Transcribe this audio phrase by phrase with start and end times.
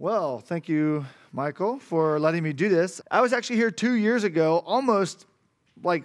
[0.00, 3.00] Well, thank you, Michael, for letting me do this.
[3.12, 5.24] I was actually here two years ago, almost
[5.84, 6.02] like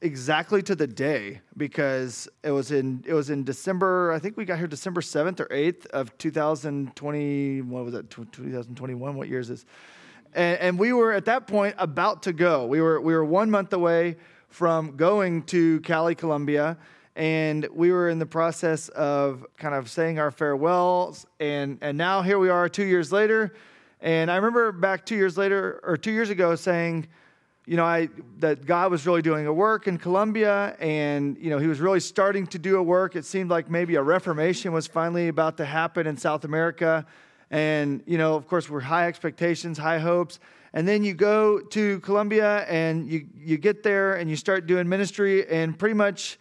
[0.00, 4.12] exactly to the day, because it was in it was in December.
[4.12, 7.62] I think we got here December seventh or eighth of 2020.
[7.62, 8.08] What was that?
[8.08, 9.16] 2021.
[9.16, 9.64] What year is this?
[10.34, 12.66] And, and we were at that point about to go.
[12.66, 14.16] We were we were one month away
[14.48, 16.78] from going to Cali, Colombia
[17.16, 21.26] and we were in the process of kind of saying our farewells.
[21.38, 23.54] And and now here we are 2 years later.
[24.00, 27.06] And I remember back 2 years later or 2 years ago saying
[27.66, 28.08] you know I
[28.40, 32.00] that God was really doing a work in Colombia and you know he was really
[32.00, 33.16] starting to do a work.
[33.16, 37.06] It seemed like maybe a reformation was finally about to happen in South America.
[37.50, 40.40] And you know of course we're high expectations high hopes.
[40.72, 44.88] And then you go to Colombia and you you get there and you start doing
[44.88, 45.48] ministry.
[45.48, 46.40] And pretty much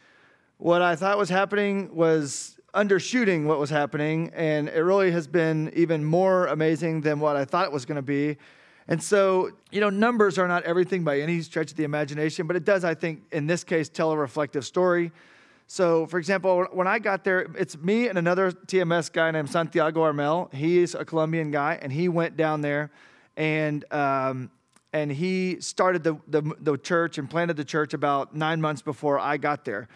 [0.64, 5.70] what I thought was happening was undershooting what was happening, and it really has been
[5.76, 8.38] even more amazing than what I thought it was going to be.
[8.88, 12.56] And so, you know, numbers are not everything by any stretch of the imagination, but
[12.56, 15.12] it does, I think, in this case, tell a reflective story.
[15.68, 20.02] So, for example, when I got there, it's me and another TMS guy named Santiago
[20.02, 20.50] Armel.
[20.54, 22.90] He's a Colombian guy, and he went down there
[23.36, 24.50] and um,
[24.94, 29.20] and he started the, the, the church and planted the church about nine months before
[29.20, 29.90] I got there.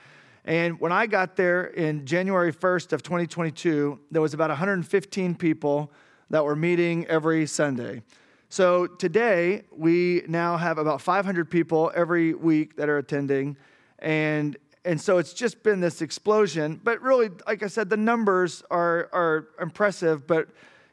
[0.48, 5.92] And when I got there in January 1st of 2022, there was about 115 people
[6.30, 8.02] that were meeting every Sunday.
[8.48, 13.58] So today, we now have about 500 people every week that are attending.
[14.00, 16.80] And, and so it's just been this explosion.
[16.82, 20.26] But really, like I said, the numbers are, are impressive.
[20.28, 20.48] But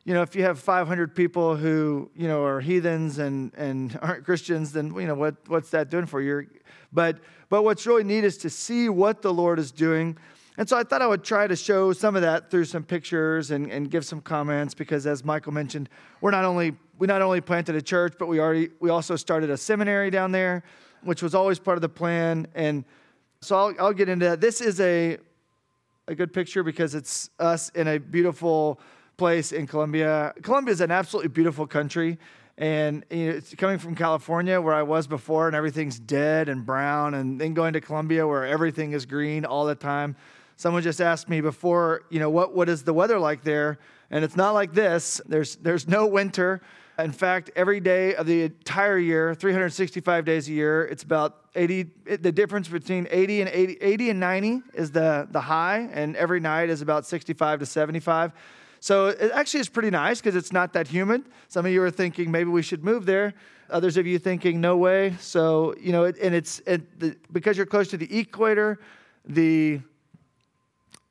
[0.04, 4.24] you know, if you have 500 people who, you know, are heathens and, and aren't
[4.24, 6.46] Christians, then, you know, what, what's that doing for you?
[6.92, 10.16] But, but what's really neat is to see what the Lord is doing.
[10.56, 13.50] And so I thought I would try to show some of that through some pictures
[13.50, 15.88] and, and give some comments because as Michael mentioned,
[16.20, 19.50] we're not only, we not only planted a church, but we already, we also started
[19.50, 20.62] a seminary down there,
[21.02, 22.46] which was always part of the plan.
[22.54, 22.84] And
[23.40, 24.40] so I'll, I'll get into that.
[24.40, 25.18] This is a,
[26.06, 28.78] a good picture because it's us in a beautiful
[29.16, 30.34] place in Colombia.
[30.42, 32.18] Colombia is an absolutely beautiful country.
[32.56, 36.64] And you know, it's coming from California, where I was before, and everything's dead and
[36.64, 40.14] brown, and then going to Colombia, where everything is green all the time.
[40.56, 43.78] Someone just asked me before, you know, what, what is the weather like there?
[44.10, 45.20] And it's not like this.
[45.26, 46.60] There's, there's no winter.
[46.96, 51.90] In fact, every day of the entire year, 365 days a year, it's about 80.
[52.20, 56.38] The difference between 80 and 80, 80 and 90 is the, the high, and every
[56.38, 58.32] night is about 65 to 75.
[58.84, 61.24] So it actually is pretty nice because it's not that humid.
[61.48, 63.32] Some of you are thinking maybe we should move there.
[63.70, 65.16] Others of you thinking no way.
[65.20, 68.78] So you know, it, and it's it, the, because you're close to the equator.
[69.24, 69.80] The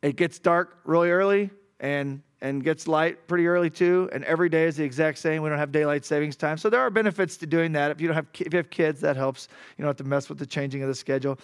[0.04, 4.08] it gets dark really early and and gets light pretty early too.
[4.14, 5.42] And every day is the exact same.
[5.42, 7.90] We don't have daylight savings time, so there are benefits to doing that.
[7.90, 9.48] If you don't have if you have kids, that helps.
[9.78, 11.40] You don't have to mess with the changing of the schedule.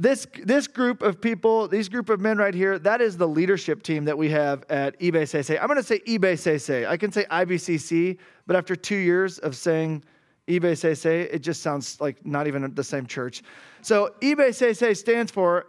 [0.00, 3.82] This, this group of people, these group of men right here, that is the leadership
[3.82, 5.60] team that we have at IBCC.
[5.60, 6.88] I'm going to say IBCC.
[6.88, 8.16] I can say IBCC,
[8.46, 10.02] but after two years of saying
[10.48, 13.42] IBCC, it just sounds like not even the same church.
[13.82, 15.66] So IBCC stands for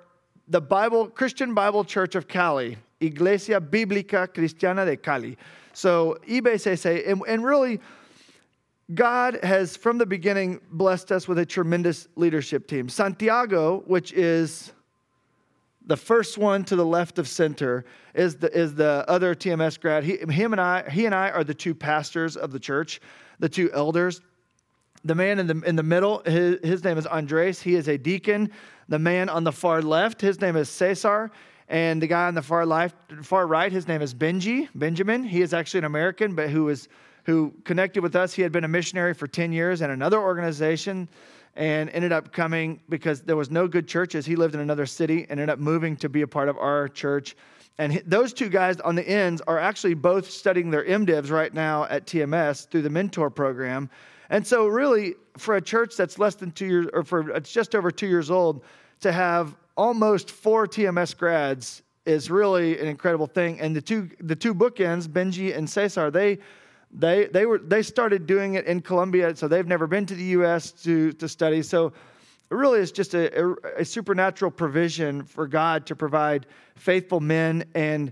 [0.47, 5.37] the Bible Christian Bible Church of Cali, Iglesia Bíblica Cristiana de Cali.
[5.73, 7.81] So IBCC, and, and really,
[8.93, 12.89] God has, from the beginning, blessed us with a tremendous leadership team.
[12.89, 14.73] Santiago, which is
[15.85, 20.03] the first one to the left of center, is the, is the other TMS grad.
[20.03, 22.99] He, him and I, he and I are the two pastors of the church,
[23.39, 24.21] the two elders.
[25.03, 27.61] The man in the, in the middle, his, his name is Andres.
[27.61, 28.51] He is a deacon.
[28.89, 31.31] The man on the far left, his name is Cesar.
[31.69, 35.23] And the guy on the far, left, far right, his name is Benji, Benjamin.
[35.23, 36.89] He is actually an American, but who is
[37.25, 38.33] who connected with us.
[38.33, 41.07] He had been a missionary for 10 years in another organization
[41.55, 44.25] and ended up coming because there was no good churches.
[44.25, 46.87] He lived in another city and ended up moving to be a part of our
[46.87, 47.35] church.
[47.77, 51.85] And those two guys on the ends are actually both studying their MDivs right now
[51.85, 53.89] at TMS through the mentor program.
[54.29, 57.75] And so, really, for a church that's less than two years, or for it's just
[57.75, 58.63] over two years old,
[59.01, 63.59] to have almost four TMS grads is really an incredible thing.
[63.59, 66.39] And the two the two bookends, Benji and Cesar, they
[66.93, 70.23] they, they, were, they started doing it in Colombia, so they've never been to the
[70.23, 70.71] U.S.
[70.83, 71.61] to, to study.
[71.61, 77.19] So it really is just a, a, a supernatural provision for God to provide faithful
[77.19, 78.11] men, and,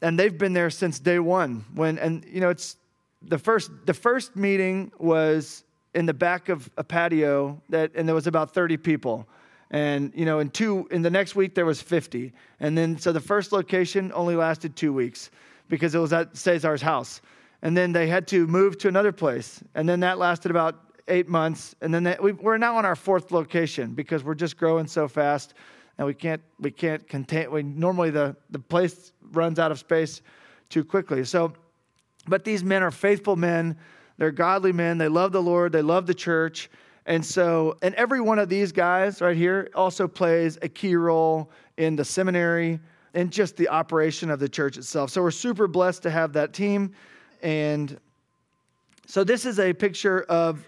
[0.00, 1.64] and they've been there since day one.
[1.74, 2.76] When, and, you know, it's
[3.20, 8.14] the first, the first meeting was in the back of a patio, that, and there
[8.14, 9.28] was about 30 people
[9.70, 13.12] and you know in two in the next week there was 50 and then so
[13.12, 15.30] the first location only lasted two weeks
[15.68, 17.20] because it was at cesar's house
[17.64, 19.60] and then they had to move to another place.
[19.74, 20.76] And then that lasted about
[21.08, 21.74] eight months.
[21.80, 25.08] And then they, we, we're now on our fourth location because we're just growing so
[25.08, 25.54] fast
[25.96, 30.20] and we can't, we can't contain, we, normally the, the place runs out of space
[30.68, 31.24] too quickly.
[31.24, 31.54] So,
[32.28, 33.78] but these men are faithful men.
[34.18, 34.98] They're godly men.
[34.98, 35.72] They love the Lord.
[35.72, 36.70] They love the church.
[37.06, 41.50] And so, and every one of these guys right here also plays a key role
[41.78, 42.78] in the seminary
[43.14, 45.10] and just the operation of the church itself.
[45.10, 46.92] So we're super blessed to have that team.
[47.44, 48.00] And
[49.06, 50.66] so this is a picture of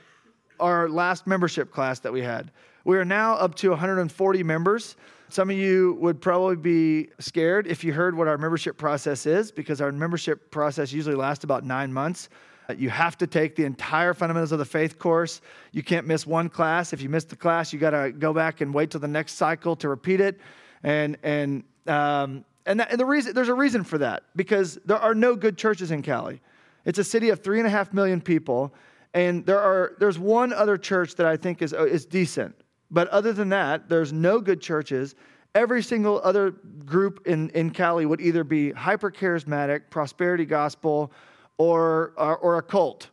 [0.60, 2.52] our last membership class that we had.
[2.84, 4.94] We are now up to 140 members.
[5.30, 9.50] Some of you would probably be scared if you heard what our membership process is,
[9.50, 12.28] because our membership process usually lasts about nine months.
[12.76, 15.40] You have to take the entire Fundamentals of the Faith course.
[15.72, 16.92] You can't miss one class.
[16.92, 19.34] If you miss the class, you got to go back and wait till the next
[19.34, 20.38] cycle to repeat it.
[20.82, 24.98] And and um, and, that, and the reason there's a reason for that because there
[24.98, 26.40] are no good churches in Cali.
[26.86, 28.72] It's a city of three and a half million people,
[29.12, 32.56] and there are there's one other church that I think is is decent.
[32.90, 35.14] But other than that, there's no good churches.
[35.54, 36.52] Every single other
[36.84, 41.10] group in, in Cali would either be hyper charismatic, prosperity gospel,
[41.58, 43.08] or, or, or a cult.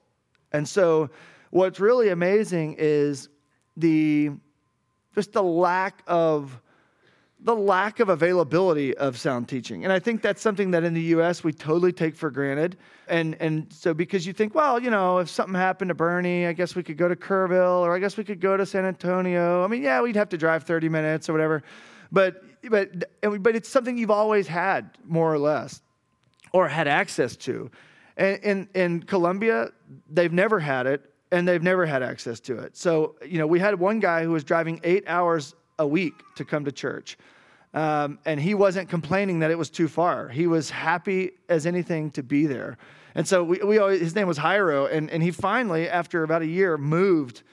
[0.51, 1.09] And so,
[1.49, 3.29] what's really amazing is
[3.77, 4.31] the
[5.15, 6.59] just the lack of
[7.43, 9.83] the lack of availability of sound teaching.
[9.83, 12.77] And I think that's something that in the US we totally take for granted.
[13.07, 16.53] And and so because you think, well, you know, if something happened to Boerne, I
[16.53, 19.63] guess we could go to Kerrville or I guess we could go to San Antonio.
[19.63, 21.63] I mean, yeah, we'd have to drive 30 minutes or whatever.
[22.11, 22.89] But but
[23.21, 25.81] but it's something you've always had more or less
[26.53, 27.69] or had access to.
[28.15, 29.69] And in, in Colombia,
[30.09, 32.77] they've never had it and they've never had access to it.
[32.77, 36.45] So, you know, we had one guy who was driving eight hours a week to
[36.45, 37.17] come to church.
[37.73, 40.29] Um, and he wasn't complaining that it was too far.
[40.29, 42.77] He was happy as anything to be there.
[43.15, 46.41] And so we, we always, his name was Jairo, and, and he finally, after about
[46.41, 47.43] a year, moved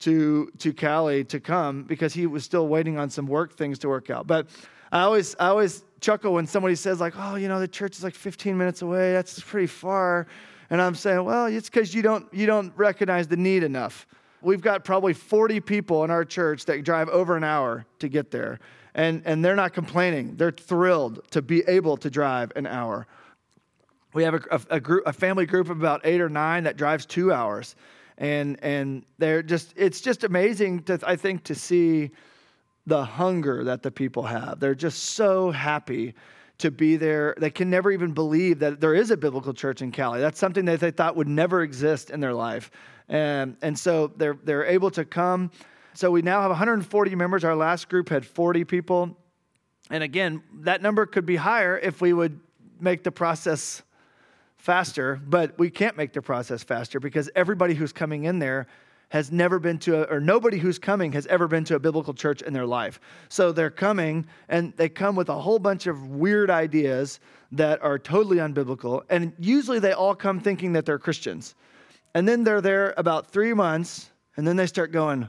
[0.00, 3.88] to, to Cali to come because he was still waiting on some work things to
[3.88, 4.26] work out.
[4.26, 4.46] But
[4.92, 8.04] I always, I always chuckle when somebody says like, "Oh, you know, the church is
[8.04, 9.12] like 15 minutes away.
[9.12, 10.26] That's pretty far."
[10.70, 14.06] And I'm saying, "Well, it's because you don't you don't recognize the need enough."
[14.40, 18.30] We've got probably 40 people in our church that drive over an hour to get
[18.30, 18.60] there,
[18.98, 20.36] and and they're not complaining.
[20.36, 23.06] They're thrilled to be able to drive an hour.
[24.12, 26.76] We have a, a, a group, a family group of about eight or nine that
[26.76, 27.76] drives two hours,
[28.18, 32.10] and and they're just it's just amazing to I think to see
[32.86, 34.58] the hunger that the people have.
[34.58, 36.14] They're just so happy
[36.56, 37.36] to be there.
[37.38, 40.20] They can never even believe that there is a biblical church in Cali.
[40.20, 42.72] That's something that they thought would never exist in their life.
[43.08, 45.52] And, and so they're, they're able to come.
[45.98, 47.42] So we now have 140 members.
[47.42, 49.18] Our last group had 40 people.
[49.90, 52.38] And again, that number could be higher if we would
[52.78, 53.82] make the process
[54.58, 58.68] faster, but we can't make the process faster because everybody who's coming in there
[59.08, 62.14] has never been to, a, or nobody who's coming has ever been to a biblical
[62.14, 63.00] church in their life.
[63.28, 67.18] So they're coming and they come with a whole bunch of weird ideas
[67.50, 69.02] that are totally unbiblical.
[69.10, 71.56] And usually they all come thinking that they're Christians.
[72.14, 75.28] And then they're there about three months and then they start going,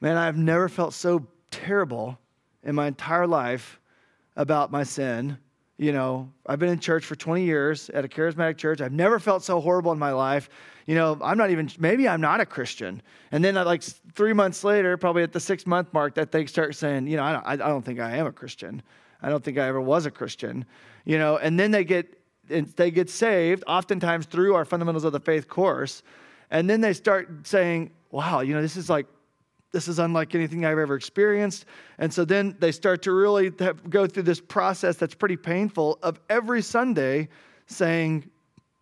[0.00, 2.18] Man, I've never felt so terrible
[2.62, 3.80] in my entire life
[4.36, 5.38] about my sin.
[5.78, 8.80] You know, I've been in church for 20 years at a charismatic church.
[8.80, 10.48] I've never felt so horrible in my life
[10.86, 13.02] you know, I'm not even, maybe I'm not a Christian.
[13.32, 13.82] And then, like
[14.14, 17.24] three months later, probably at the six month mark, that they start saying, you know,
[17.24, 18.82] I don't, I don't think I am a Christian.
[19.20, 20.64] I don't think I ever was a Christian.
[21.04, 25.20] You know, and then they get, they get saved, oftentimes through our Fundamentals of the
[25.20, 26.04] Faith course.
[26.52, 29.06] And then they start saying, wow, you know, this is like,
[29.76, 31.66] this is unlike anything I've ever experienced.
[31.98, 35.98] And so then they start to really have, go through this process that's pretty painful
[36.02, 37.28] of every Sunday
[37.66, 38.30] saying,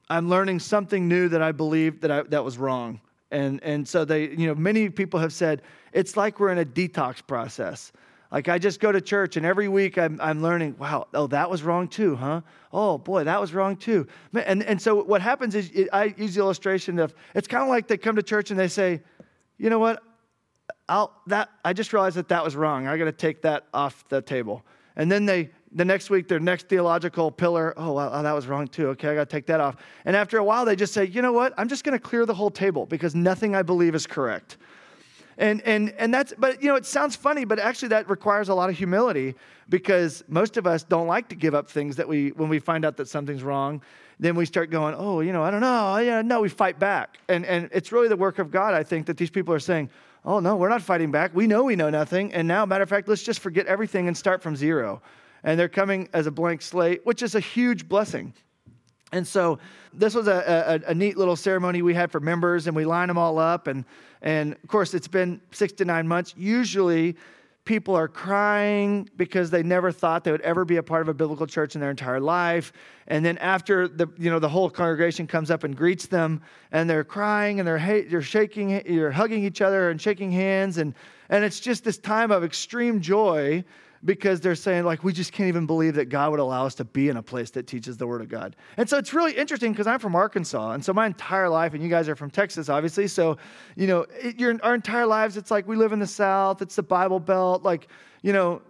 [0.09, 3.01] I'm learning something new that I believed that I, that was wrong.
[3.33, 6.65] And, and so they, you know, many people have said it's like we're in a
[6.65, 7.91] detox process.
[8.31, 11.51] Like I just go to church and every week I'm, I'm learning, wow, oh, that
[11.51, 12.43] was wrong too, huh?
[12.73, 14.07] Oh boy, that was wrong too.
[14.33, 17.89] And, and so what happens is I use the illustration of it's kind of like
[17.89, 19.03] they come to church and they say,
[19.59, 20.01] you know what?
[20.88, 22.87] I'll, that, I just realized that that was wrong.
[22.87, 24.62] I got to take that off the table.
[24.97, 28.68] And then they the next week, their next theological pillar, oh, oh, that was wrong
[28.68, 28.88] too.
[28.90, 29.76] Okay, I got to take that off.
[30.04, 31.52] And after a while, they just say, you know what?
[31.59, 34.56] I'm just going to clear the whole table because nothing I believe is correct.
[35.37, 38.54] And, and, and that's, but you know, it sounds funny, but actually that requires a
[38.54, 39.35] lot of humility
[39.68, 42.85] because most of us don't like to give up things that we, when we find
[42.85, 43.83] out that something's wrong,
[44.21, 45.94] then we start going, oh, you know, I don't know.
[45.94, 47.18] Oh, yeah, no, we fight back.
[47.28, 49.90] And, and it's really the work of God, I think, that these people are saying,
[50.25, 51.35] oh, no, we're not fighting back.
[51.35, 52.33] We know we know nothing.
[52.33, 55.02] And now, matter of fact, let's just forget everything and start from zero
[55.45, 58.33] and they're coming as a blank slate, which is a huge blessing.
[59.12, 59.59] And so
[59.93, 63.07] this was a, a, a, neat little ceremony we had for members, and we line
[63.07, 63.69] them all up.
[63.69, 63.85] And,
[64.23, 66.35] and of course, it's been six to nine months.
[66.37, 67.14] Usually,
[67.64, 71.14] people are crying because they never thought they would ever be a part of a
[71.14, 72.73] biblical church in their entire life.
[73.06, 76.42] And then after the, you know, the whole congregation comes up and greets them,
[76.73, 80.76] and they're crying and they're, they're shaking, you're hugging each other and shaking hands.
[80.76, 80.94] And,
[81.30, 83.64] and it's just this time of extreme joy
[84.04, 86.84] because they're saying, like, we just can't even believe that God would allow us to
[86.84, 88.54] be in a place that teaches the Word of God.
[88.76, 90.73] And so it's really interesting because I'm from Arkansas.
[90.73, 93.06] And so my entire life, and you guys are from Texas, obviously.
[93.06, 93.38] So,
[93.76, 96.82] you know, it, our entire lives, it's like we live in the South, it's the
[96.82, 97.62] Bible Belt.
[97.62, 97.88] Like,
[98.23, 98.61] you know,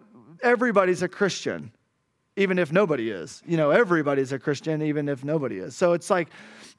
[0.42, 1.72] everybody's a Christian,
[2.36, 3.42] even if nobody is.
[3.44, 5.74] You know, everybody's a Christian, even if nobody is.
[5.74, 6.28] So it's like,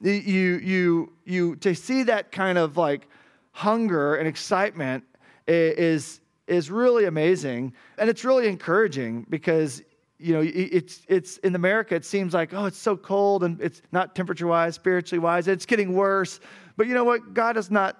[0.00, 3.08] you, you, you, to see that kind of like
[3.52, 5.04] hunger and excitement
[5.46, 7.72] is is really amazing.
[7.98, 9.82] And it's really encouraging because
[10.18, 13.82] you know it's it's in america it seems like oh it's so cold and it's
[13.92, 16.40] not temperature wise spiritually wise it's getting worse.
[16.78, 17.34] But you know what?
[17.34, 17.98] God is not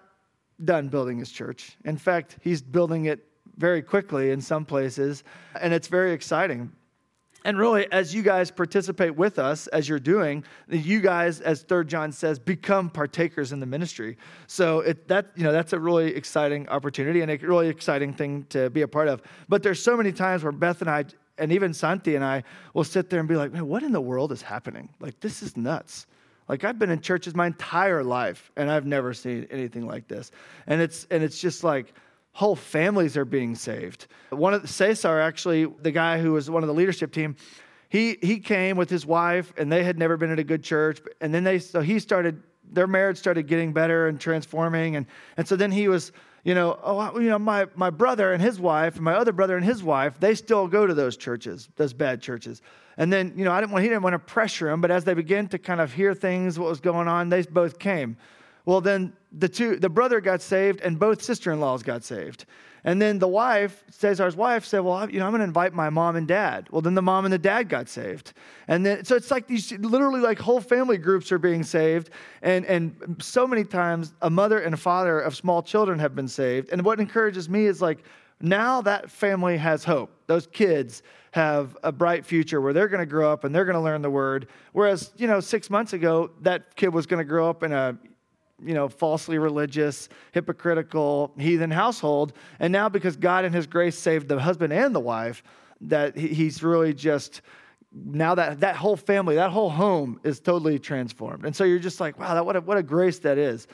[0.65, 1.76] done building his church.
[1.85, 3.26] In fact he's building it
[3.59, 5.25] very quickly in some places
[5.61, 6.73] and it's very exciting
[7.47, 11.87] and really, as you guys participate with us, as you're doing, you guys, as Third
[11.87, 14.19] John says, become partakers in the ministry.
[14.49, 18.47] So it, that you know that's a really exciting opportunity and a really exciting thing
[18.49, 19.23] to be a part of.
[19.49, 21.05] But there's so many times where Beth and I,
[21.38, 22.43] and even Santi and I,
[22.75, 24.88] will sit there and be like, "Man, what in the world is happening?
[24.99, 26.09] Like this is nuts."
[26.49, 30.33] Like I've been in churches my entire life, and I've never seen anything like this.
[30.67, 31.95] And it's and it's just like
[32.37, 34.09] whole families are being saved.
[34.28, 37.35] One of the, Cesar, actually, the guy who was one of the leadership team,
[37.88, 41.00] he, he came with his wife and they had never been at a good church.
[41.23, 44.97] And then they, so he started, their marriage started getting better and transforming.
[44.97, 45.07] And,
[45.38, 46.12] and so then he was,
[46.45, 49.57] you know, oh, you know, my, my brother and his wife and my other brother
[49.57, 52.61] and his wife, they still go to those churches, those bad churches.
[52.99, 55.05] And then, you know, I didn't want, he didn't want to pressure them, but as
[55.05, 58.19] they began to kind of hear things, what was going on, they both came.
[58.66, 62.44] Well, then the two, the brother got saved, and both sister-in-laws got saved.
[62.85, 65.90] And then the wife, Cesar's wife, said, "Well, you know, I'm going to invite my
[65.90, 68.32] mom and dad." Well, then the mom and the dad got saved,
[68.68, 72.11] and then so it's like these literally like whole family groups are being saved,
[72.42, 76.28] and and so many times a mother and a father of small children have been
[76.28, 76.68] saved.
[76.70, 78.04] And what encourages me is like
[78.40, 80.11] now that family has hope.
[80.26, 83.76] Those kids have a bright future where they're going to grow up and they're going
[83.76, 84.46] to learn the word.
[84.73, 87.99] Whereas you know six months ago that kid was going to grow up in a
[88.64, 92.32] you know, falsely religious, hypocritical, heathen household.
[92.58, 95.42] And now, because God in His grace saved the husband and the wife,
[95.82, 97.42] that He's really just
[97.92, 101.44] now that that whole family, that whole home is totally transformed.
[101.44, 103.66] And so you're just like, wow, that, what, a, what a grace that is.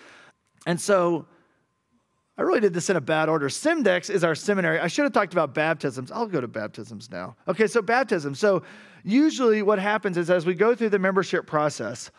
[0.67, 1.27] And so
[2.39, 3.49] I really did this in a bad order.
[3.49, 4.79] Simdex is our seminary.
[4.79, 6.11] I should have talked about baptisms.
[6.11, 7.37] I'll go to baptisms now.
[7.49, 8.35] Okay, so baptism.
[8.35, 8.63] So
[9.05, 12.11] usually what happens is as we go through the membership process,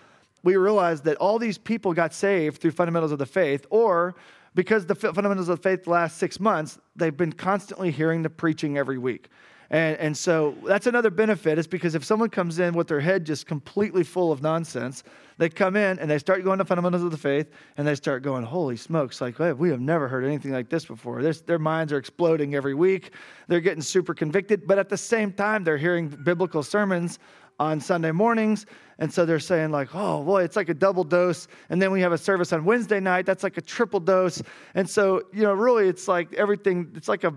[0.44, 4.16] we realize that all these people got saved through fundamentals of the faith, or
[4.56, 8.30] because the fundamentals of the faith the last six months, they've been constantly hearing the
[8.30, 9.30] preaching every week.
[9.70, 13.26] And, and so that's another benefit is because if someone comes in with their head
[13.26, 15.04] just completely full of nonsense,
[15.38, 18.24] they come in and they start going to fundamentals of the faith and they start
[18.24, 21.22] going, holy smokes, like we have never heard anything like this before.
[21.22, 23.12] There's, their minds are exploding every week.
[23.48, 27.20] They're getting super convicted, but at the same time, they're hearing biblical sermons
[27.60, 28.66] on Sunday mornings.
[29.00, 31.48] And so they're saying, like, oh, boy, it's like a double dose.
[31.70, 33.26] And then we have a service on Wednesday night.
[33.26, 34.42] That's like a triple dose.
[34.76, 37.34] And so, you know, really, it's like everything, it's like a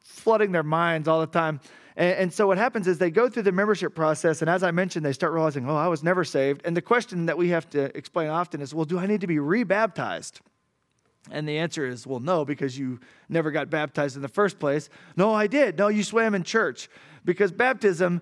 [0.00, 1.60] flooding their minds all the time.
[1.96, 4.40] And, and, so what happens is they go through the membership process.
[4.40, 6.62] And as I mentioned, they start realizing, oh, I was never saved.
[6.64, 9.26] And the question that we have to explain often is, well, do I need to
[9.26, 10.40] be rebaptized?
[11.30, 14.88] And the answer is, well, no, because you never got baptized in the first place.
[15.16, 15.78] No, I did.
[15.78, 16.88] No, you swam in church.
[17.24, 18.20] Because baptism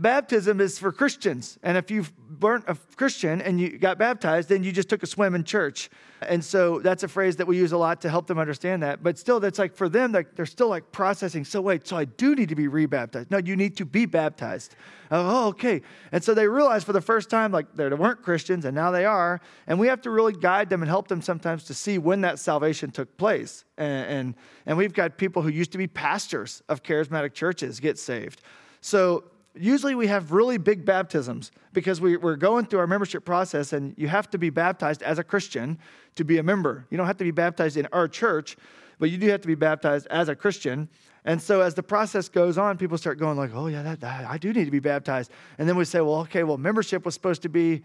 [0.00, 1.58] baptism is for Christians.
[1.62, 2.04] And if you
[2.40, 5.90] weren't a Christian and you got baptized, then you just took a swim in church.
[6.22, 9.02] And so that's a phrase that we use a lot to help them understand that.
[9.02, 11.44] But still, that's like for them, like they're still like processing.
[11.44, 13.30] So wait, so I do need to be rebaptized.
[13.30, 14.76] No, you need to be baptized.
[15.10, 15.82] Oh, okay.
[16.12, 19.04] And so they realize for the first time, like they weren't Christians and now they
[19.04, 19.40] are.
[19.66, 22.38] And we have to really guide them and help them sometimes to see when that
[22.38, 23.64] salvation took place.
[23.76, 24.34] And, and,
[24.66, 28.42] and we've got people who used to be pastors of charismatic churches get saved.
[28.80, 29.24] So
[29.58, 33.94] usually we have really big baptisms because we, are going through our membership process and
[33.96, 35.78] you have to be baptized as a christian
[36.14, 36.86] to be a member.
[36.90, 38.56] You don't have to be baptized in our church
[38.98, 40.88] but you do have to be baptized as a christian.
[41.26, 44.24] And so as the process goes on people start going like oh yeah that, that,
[44.26, 45.30] i do need to be baptized.
[45.58, 47.82] And then we say well okay well membership was supposed to be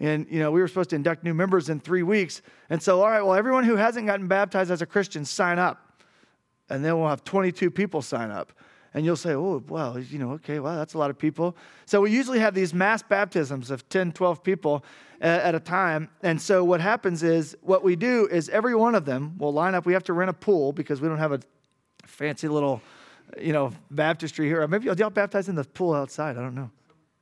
[0.00, 2.42] and you know we were supposed to induct new members in three weeks.
[2.70, 5.88] And so all right well everyone who hasn't gotten baptized as a christian sign up.
[6.70, 8.52] And then we'll have 22 people sign up
[8.94, 11.56] And you'll say, oh, well, you know, okay, well, that's a lot of people.
[11.86, 14.84] So we usually have these mass baptisms of 10, 12 people
[15.20, 16.10] at a time.
[16.22, 19.74] And so what happens is, what we do is every one of them will line
[19.74, 19.86] up.
[19.86, 21.40] We have to rent a pool because we don't have a
[22.04, 22.82] fancy little,
[23.40, 24.66] you know, baptistry here.
[24.66, 26.36] Maybe y'all baptize in the pool outside.
[26.36, 26.70] I don't know.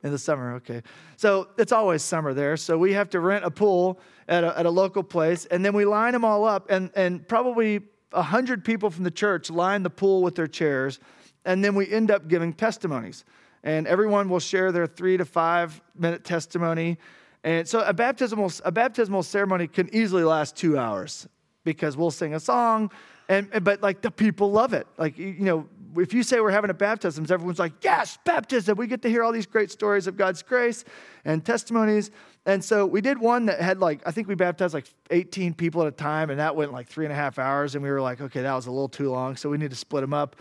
[0.02, 0.82] In the summer, okay.
[1.18, 2.56] So it's always summer there.
[2.56, 5.74] So we have to rent a pool at a, at a local place, and then
[5.74, 9.90] we line them all up, and, and probably 100 people from the church line the
[9.90, 11.00] pool with their chairs,
[11.44, 13.24] and then we end up giving testimonies.
[13.62, 16.98] And everyone will share their three to five minute testimony.
[17.44, 21.28] And so a baptismal, a baptismal ceremony can easily last two hours
[21.64, 22.90] because we'll sing a song,
[23.30, 24.88] and, but like the people love it.
[24.98, 28.76] Like, you know, if you say we're having a baptism, everyone's like, yes, baptism.
[28.76, 30.84] We get to hear all these great stories of God's grace
[31.24, 32.10] and testimonies.
[32.44, 35.82] And so we did one that had like, I think we baptized like 18 people
[35.82, 37.76] at a time, and that went like three and a half hours.
[37.76, 39.36] And we were like, okay, that was a little too long.
[39.36, 40.34] So we need to split them up,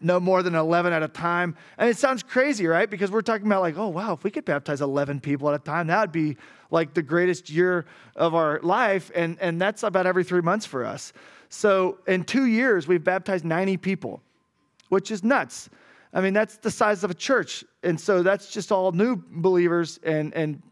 [0.00, 1.56] no more than 11 at a time.
[1.78, 2.90] And it sounds crazy, right?
[2.90, 5.64] Because we're talking about like, oh, wow, if we could baptize 11 people at a
[5.64, 6.36] time, that would be
[6.70, 7.86] like the greatest year
[8.16, 9.10] of our life.
[9.14, 11.14] And, and that's about every three months for us.
[11.54, 14.20] So in two years, we've baptized 90 people
[14.94, 15.68] which is nuts.
[16.12, 17.64] I mean, that's the size of a church.
[17.82, 19.98] And so that's just all new believers.
[20.04, 20.62] And, and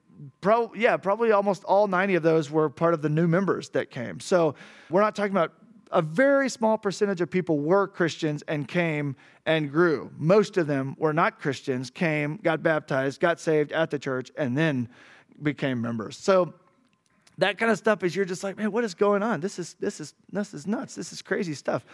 [0.40, 3.90] pro, yeah, probably almost all 90 of those were part of the new members that
[3.90, 4.20] came.
[4.20, 4.54] So
[4.90, 5.52] we're not talking about
[5.90, 10.10] a very small percentage of people were Christians and came and grew.
[10.16, 14.56] Most of them were not Christians, came, got baptized, got saved at the church, and
[14.56, 14.88] then
[15.42, 16.16] became members.
[16.16, 16.54] So
[17.38, 19.40] that kind of stuff is you're just like, man, what is going on?
[19.40, 20.94] This is this is this is nuts.
[20.94, 21.84] This is crazy stuff.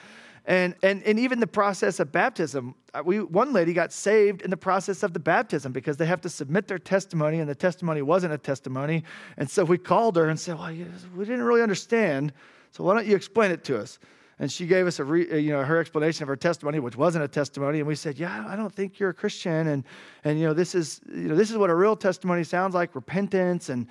[0.49, 4.49] And, and, and even the process of baptism, uh, we, one lady got saved in
[4.49, 8.00] the process of the baptism because they have to submit their testimony, and the testimony
[8.00, 9.04] wasn't a testimony.
[9.37, 12.33] And so we called her and said, Well, we didn't really understand,
[12.71, 13.99] so why don't you explain it to us?
[14.38, 16.97] And she gave us a re, uh, you know her explanation of her testimony, which
[16.97, 17.80] wasn't a testimony.
[17.80, 19.85] And we said, "Yeah, I don't think you're a Christian." And
[20.23, 22.95] and you know this is you know this is what a real testimony sounds like:
[22.95, 23.88] repentance and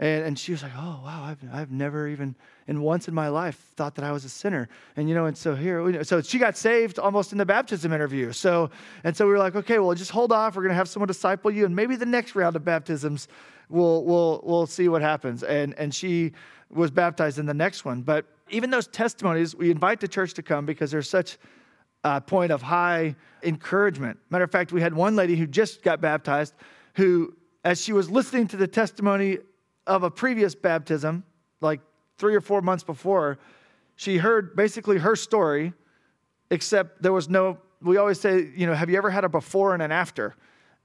[0.00, 2.34] and, and she was like, oh, wow, I've, I've never even,
[2.66, 4.66] in once in my life, thought that I was a sinner.
[4.96, 8.32] And, you know, and so here, so she got saved almost in the baptism interview.
[8.32, 8.70] So,
[9.04, 10.56] and so we were like, okay, well, just hold off.
[10.56, 11.66] We're going to have someone disciple you.
[11.66, 13.28] And maybe the next round of baptisms,
[13.68, 15.42] we'll, we'll, we'll see what happens.
[15.42, 16.32] And, and she
[16.70, 18.00] was baptized in the next one.
[18.00, 21.36] But even those testimonies, we invite the church to come because there's such
[22.04, 24.18] a point of high encouragement.
[24.30, 26.54] Matter of fact, we had one lady who just got baptized
[26.94, 27.34] who,
[27.64, 29.36] as she was listening to the testimony
[29.90, 31.24] of a previous baptism,
[31.60, 31.80] like
[32.16, 33.38] three or four months before,
[33.96, 35.72] she heard basically her story,
[36.50, 39.74] except there was no, we always say, you know, have you ever had a before
[39.74, 40.36] and an after?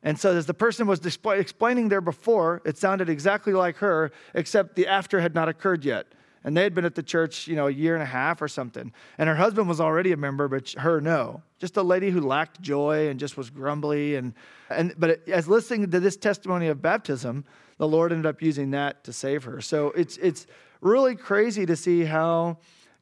[0.02, 4.12] And so as the person was display, explaining their before, it sounded exactly like her,
[4.34, 6.08] except the after had not occurred yet.
[6.44, 8.48] And they had been at the church, you know, a year and a half or
[8.48, 8.92] something.
[9.20, 11.44] And her husband was already a member, but her no.
[11.60, 14.16] Just a lady who lacked joy and just was grumbly.
[14.16, 14.34] And,
[14.70, 17.46] and but as listening to this testimony of baptism,
[17.78, 19.62] the Lord ended up using that to save her.
[19.62, 20.48] So it's it's
[20.82, 22.58] really crazy to see how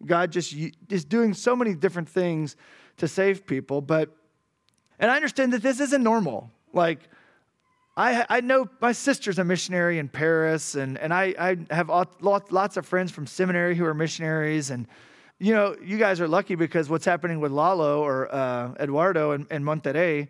[0.06, 0.56] God just
[0.90, 2.56] is doing so many different things
[2.98, 3.82] to save people.
[3.82, 4.16] But
[5.00, 6.52] and I understand that this isn't normal.
[6.74, 7.10] Like
[7.96, 11.90] I, I know my sister's a missionary in Paris, and, and I, I have
[12.22, 14.72] lots of friends from seminary who are missionaries.
[14.72, 14.88] And,
[15.40, 19.46] you know, you guys are lucky because what's happening with Lalo or uh, Eduardo in,
[19.52, 20.30] in Monterrey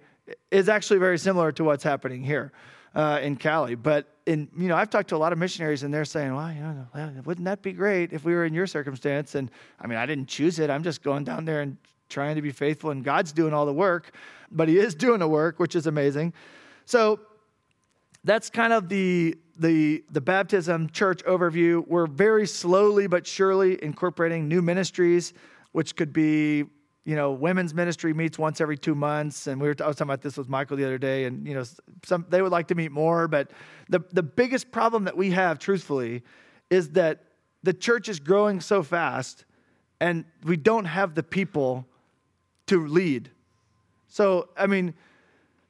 [0.51, 2.51] is actually very similar to what's happening here
[2.95, 3.75] uh, in Cali.
[3.75, 6.51] But in you know, I've talked to a lot of missionaries, and they're saying, "Well,
[6.51, 9.97] you know, wouldn't that be great if we were in your circumstance?" And I mean,
[9.97, 10.69] I didn't choose it.
[10.69, 11.77] I'm just going down there and
[12.09, 14.15] trying to be faithful, and God's doing all the work.
[14.51, 16.33] But He is doing the work, which is amazing.
[16.85, 17.19] So
[18.23, 21.85] that's kind of the the the baptism church overview.
[21.87, 25.33] We're very slowly but surely incorporating new ministries,
[25.71, 26.65] which could be
[27.05, 30.09] you know, women's ministry meets once every two months, and we were I was talking
[30.09, 31.63] about this with Michael the other day, and you know,
[32.03, 33.51] some they would like to meet more, but
[33.89, 36.23] the the biggest problem that we have, truthfully,
[36.69, 37.25] is that
[37.61, 39.43] the church is growing so fast,
[39.99, 41.85] and we don't have the people
[42.67, 43.29] to lead.
[44.07, 44.93] So, I mean,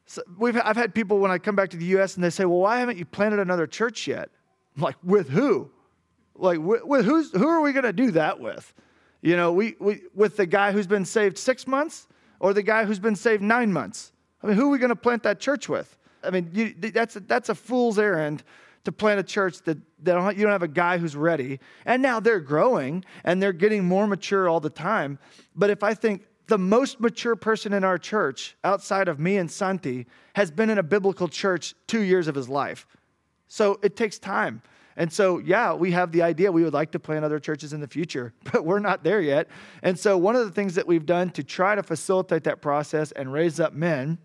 [0.05, 2.13] so we've I've had people when I come back to the U.S.
[2.15, 4.29] and they say, "Well, why haven't you planted another church yet?"
[4.75, 5.71] I'm like, "With who?
[6.35, 8.71] Like, with, with who's who are we going to do that with?"
[9.23, 12.07] You know, we, we, with the guy who's been saved six months
[12.41, 14.11] or the guy who's been saved nine months.
[14.43, 15.97] I mean, who are we going to plant that church with?
[16.21, 18.43] I mean, you, that's, a, that's a fool's errand
[18.83, 21.61] to plant a church that, that you don't have a guy who's ready.
[21.85, 25.19] And now they're growing and they're getting more mature all the time.
[25.55, 29.49] But if I think the most mature person in our church, outside of me and
[29.49, 30.05] Santi,
[30.35, 32.85] has been in a biblical church two years of his life.
[33.47, 34.61] So it takes time.
[34.95, 37.81] And so, yeah, we have the idea we would like to plant other churches in
[37.81, 39.47] the future, but we're not there yet.
[39.81, 43.11] And so, one of the things that we've done to try to facilitate that process
[43.11, 44.17] and raise up men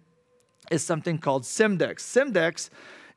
[0.71, 2.01] is something called SIMDEX.
[2.01, 2.71] SIMDEX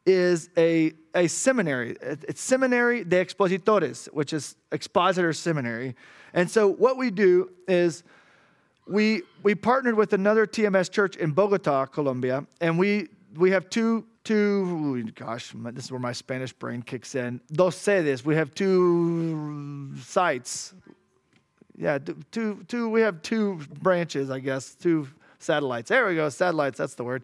[0.05, 1.95] is a, a seminary.
[2.01, 5.95] It's Seminary de Expositores, which is expositor seminary.
[6.33, 8.03] And so, what we do is
[8.87, 14.05] we, we partnered with another TMS church in Bogota, Colombia, and we, we have two
[14.23, 17.41] two, gosh, this is where my Spanish brain kicks in.
[17.51, 20.73] Dos sedes, we have two sites.
[21.77, 21.97] Yeah,
[22.31, 25.07] two, two, we have two branches, I guess, two
[25.39, 25.89] satellites.
[25.89, 27.23] There we go, satellites, that's the word.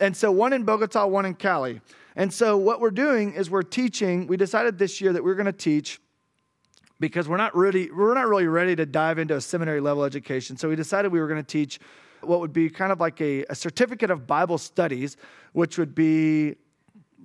[0.00, 1.80] And so one in Bogota, one in Cali.
[2.16, 5.46] And so what we're doing is we're teaching, we decided this year that we're going
[5.46, 6.00] to teach
[7.00, 10.56] because we're not really we're not really ready to dive into a seminary level education.
[10.56, 11.80] So we decided we were going to teach
[12.26, 15.16] what would be kind of like a, a certificate of Bible studies,
[15.52, 16.56] which would be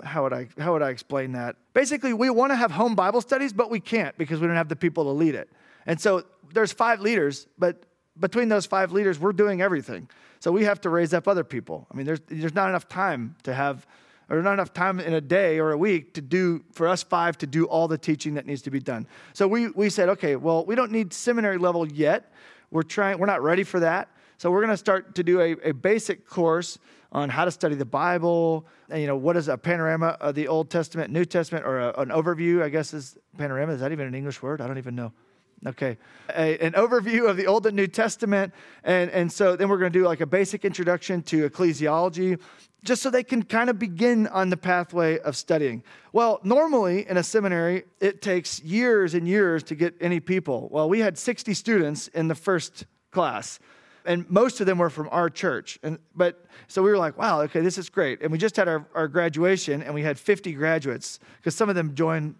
[0.03, 1.55] how would I how would I explain that?
[1.73, 4.69] Basically, we want to have home Bible studies, but we can't because we don't have
[4.69, 5.49] the people to lead it.
[5.85, 7.83] And so there's five leaders, but
[8.19, 10.09] between those five leaders, we're doing everything.
[10.39, 11.87] So we have to raise up other people.
[11.91, 13.85] I mean, there's there's not enough time to have
[14.29, 17.37] or not enough time in a day or a week to do for us five
[17.39, 19.07] to do all the teaching that needs to be done.
[19.33, 22.31] So we we said, okay, well, we don't need seminary level yet.
[22.71, 24.09] We're trying, we're not ready for that.
[24.39, 26.79] So we're going to start to do a, a basic course
[27.11, 28.65] on how to study the Bible.
[28.89, 31.99] And, you know, what is a panorama of the Old Testament, New Testament, or a,
[31.99, 33.73] an overview, I guess is panorama.
[33.73, 34.61] Is that even an English word?
[34.61, 35.11] I don't even know.
[35.67, 35.97] Okay.
[36.29, 38.53] A, an overview of the Old and New Testament.
[38.85, 42.39] And, and so then we're going to do like a basic introduction to ecclesiology,
[42.85, 45.83] just so they can kind of begin on the pathway of studying.
[46.13, 50.69] Well, normally in a seminary, it takes years and years to get any people.
[50.71, 53.59] Well, we had 60 students in the first class
[54.09, 55.77] and most of them were from our church.
[55.83, 58.23] And but so we were like, wow, okay, this is great.
[58.23, 61.75] And we just had our, our graduation and we had 50 graduates because some of
[61.75, 62.33] them joined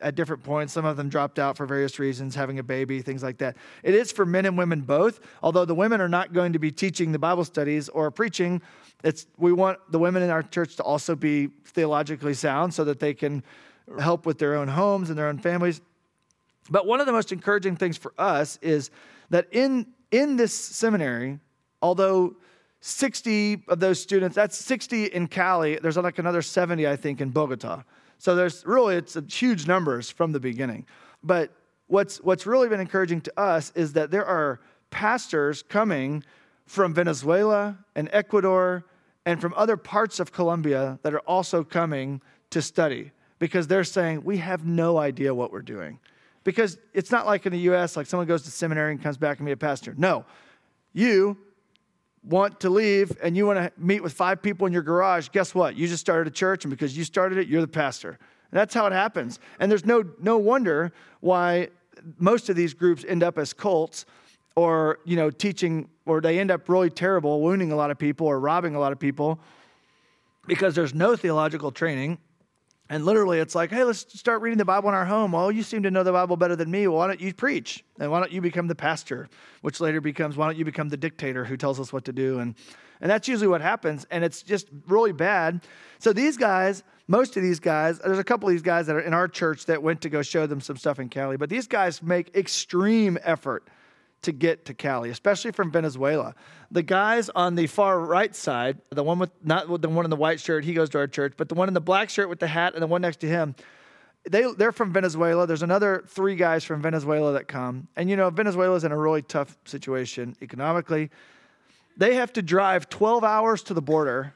[0.00, 0.72] at different points.
[0.72, 3.56] Some of them dropped out for various reasons, having a baby, things like that.
[3.84, 6.72] It is for men and women both, although the women are not going to be
[6.72, 8.60] teaching the Bible studies or preaching.
[9.04, 12.98] It's we want the women in our church to also be theologically sound so that
[12.98, 13.44] they can
[14.00, 15.80] help with their own homes and their own families.
[16.68, 18.90] But one of the most encouraging things for us is
[19.30, 21.40] that in in this seminary,
[21.80, 22.36] although
[22.80, 27.30] 60 of those students, that's 60 in Cali, there's like another 70, I think, in
[27.30, 27.82] Bogota.
[28.18, 30.86] So there's really, it's huge numbers from the beginning.
[31.24, 31.50] But
[31.88, 36.22] what's, what's really been encouraging to us is that there are pastors coming
[36.66, 38.84] from Venezuela and Ecuador
[39.26, 42.20] and from other parts of Colombia that are also coming
[42.50, 45.98] to study because they're saying, we have no idea what we're doing.
[46.44, 49.38] Because it's not like in the US, like someone goes to seminary and comes back
[49.38, 49.94] and be a pastor.
[49.96, 50.24] No.
[50.92, 51.38] You
[52.24, 55.54] want to leave and you want to meet with five people in your garage, guess
[55.54, 55.76] what?
[55.76, 58.10] You just started a church, and because you started it, you're the pastor.
[58.10, 59.38] And that's how it happens.
[59.58, 61.68] And there's no, no wonder why
[62.18, 64.04] most of these groups end up as cults
[64.54, 68.26] or, you know, teaching, or they end up really terrible, wounding a lot of people
[68.26, 69.40] or robbing a lot of people
[70.46, 72.18] because there's no theological training
[72.92, 75.32] and literally, it's like, hey, let's start reading the Bible in our home.
[75.32, 76.86] Well, you seem to know the Bible better than me.
[76.86, 77.82] Well, why don't you preach?
[77.98, 79.30] And why don't you become the pastor?
[79.62, 82.40] Which later becomes, why don't you become the dictator who tells us what to do?
[82.40, 82.54] And,
[83.00, 84.06] and that's usually what happens.
[84.10, 85.62] And it's just really bad.
[86.00, 89.00] So these guys, most of these guys, there's a couple of these guys that are
[89.00, 91.66] in our church that went to go show them some stuff in Cali, but these
[91.66, 93.66] guys make extreme effort
[94.22, 96.34] to get to Cali, especially from Venezuela.
[96.70, 100.16] The guys on the far right side, the one with not the one in the
[100.16, 102.40] white shirt, he goes to our church, but the one in the black shirt with
[102.40, 103.54] the hat and the one next to him,
[104.28, 105.46] they they're from Venezuela.
[105.46, 109.22] There's another three guys from Venezuela that come, and you know Venezuela's in a really
[109.22, 111.10] tough situation economically.
[111.96, 114.34] They have to drive 12 hours to the border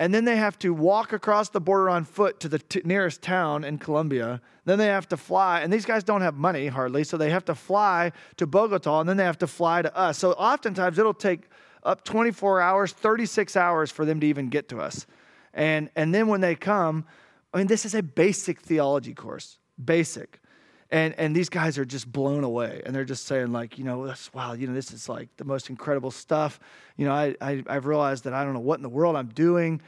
[0.00, 3.20] and then they have to walk across the border on foot to the t- nearest
[3.20, 4.40] town in Colombia.
[4.64, 7.44] Then they have to fly, and these guys don't have money hardly, so they have
[7.44, 10.16] to fly to Bogota, and then they have to fly to us.
[10.16, 11.50] So oftentimes it'll take
[11.82, 15.06] up 24 hours, 36 hours for them to even get to us.
[15.52, 17.04] And, and then when they come,
[17.52, 20.39] I mean, this is a basic theology course, basic.
[20.92, 22.82] And, and these guys are just blown away.
[22.84, 25.70] And they're just saying, like, you know, wow, you know, this is like the most
[25.70, 26.58] incredible stuff.
[26.96, 29.28] You know, I, I, I've realized that I don't know what in the world I'm
[29.28, 29.80] doing.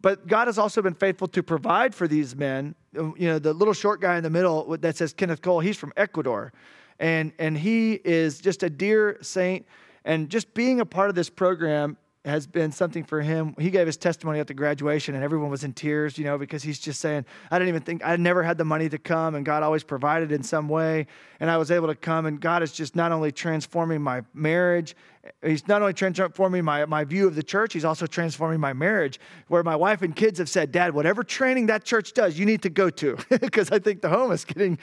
[0.00, 2.76] But God has also been faithful to provide for these men.
[2.96, 5.76] Um, you know, the little short guy in the middle that says Kenneth Cole, he's
[5.76, 6.52] from Ecuador.
[7.00, 9.66] And, and he is just a dear saint.
[10.04, 11.96] And just being a part of this program
[12.26, 13.54] has been something for him.
[13.58, 16.62] He gave his testimony at the graduation, and everyone was in tears, you know, because
[16.62, 19.46] he's just saying, I didn't even think, I never had the money to come, and
[19.46, 21.06] God always provided in some way.
[21.38, 24.96] And I was able to come, and God is just not only transforming my marriage,
[25.42, 29.20] He's not only transforming my, my view of the church, He's also transforming my marriage,
[29.48, 32.62] where my wife and kids have said, Dad, whatever training that church does, you need
[32.62, 34.78] to go to, because I think the home is getting.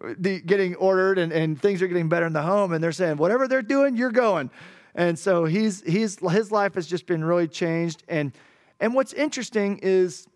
[0.00, 3.16] The, getting ordered and, and things are getting better in the home and they're saying
[3.16, 4.48] whatever they're doing you're going
[4.94, 8.02] and so he's, he's, his life has just been really changed.
[8.08, 8.32] And,
[8.80, 10.26] and what's interesting is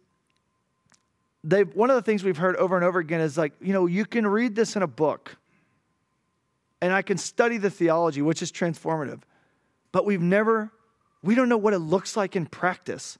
[1.44, 3.86] they one of the things we've heard over and over again is like, you know,
[3.86, 5.36] you can read this in a book
[6.80, 9.22] and I can study the theology, which is transformative,
[9.90, 10.70] but we've never,
[11.22, 13.18] we don't know what it looks like in practice.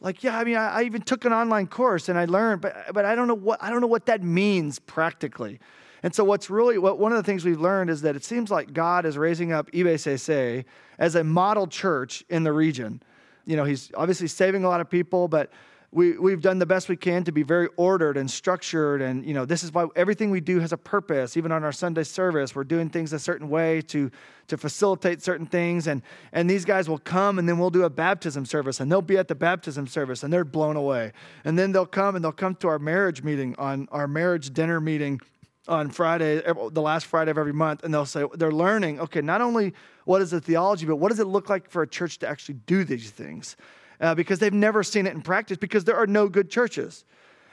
[0.00, 2.74] Like, yeah, I mean, I, I even took an online course and I learned, but,
[2.92, 5.60] but I don't know what, I don't know what that means practically.
[6.02, 8.50] And so, what's really what one of the things we've learned is that it seems
[8.50, 10.64] like God is raising up IBCC
[10.98, 13.02] as a model church in the region.
[13.44, 15.50] You know, He's obviously saving a lot of people, but
[15.90, 19.00] we, we've done the best we can to be very ordered and structured.
[19.00, 21.34] And, you know, this is why everything we do has a purpose.
[21.36, 24.10] Even on our Sunday service, we're doing things a certain way to,
[24.48, 25.86] to facilitate certain things.
[25.86, 29.00] And, and these guys will come and then we'll do a baptism service and they'll
[29.00, 31.12] be at the baptism service and they're blown away.
[31.44, 34.80] And then they'll come and they'll come to our marriage meeting, on our marriage dinner
[34.80, 35.20] meeting
[35.68, 39.00] on Friday, the last Friday of every month, and they'll say they're learning.
[39.00, 41.86] Okay, not only what is the theology, but what does it look like for a
[41.86, 43.56] church to actually do these things?
[44.00, 47.04] Uh, because they've never seen it in practice because there are no good churches.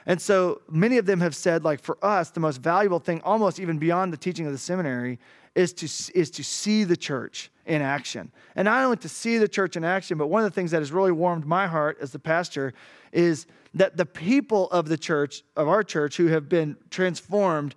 [0.06, 3.58] And so many of them have said, like for us, the most valuable thing, almost
[3.58, 5.18] even beyond the teaching of the seminary,
[5.56, 5.86] is to,
[6.18, 8.30] is to see the church in action.
[8.54, 10.78] And not only to see the church in action, but one of the things that
[10.78, 12.72] has really warmed my heart as the pastor
[13.12, 17.74] is that the people of the church, of our church, who have been transformed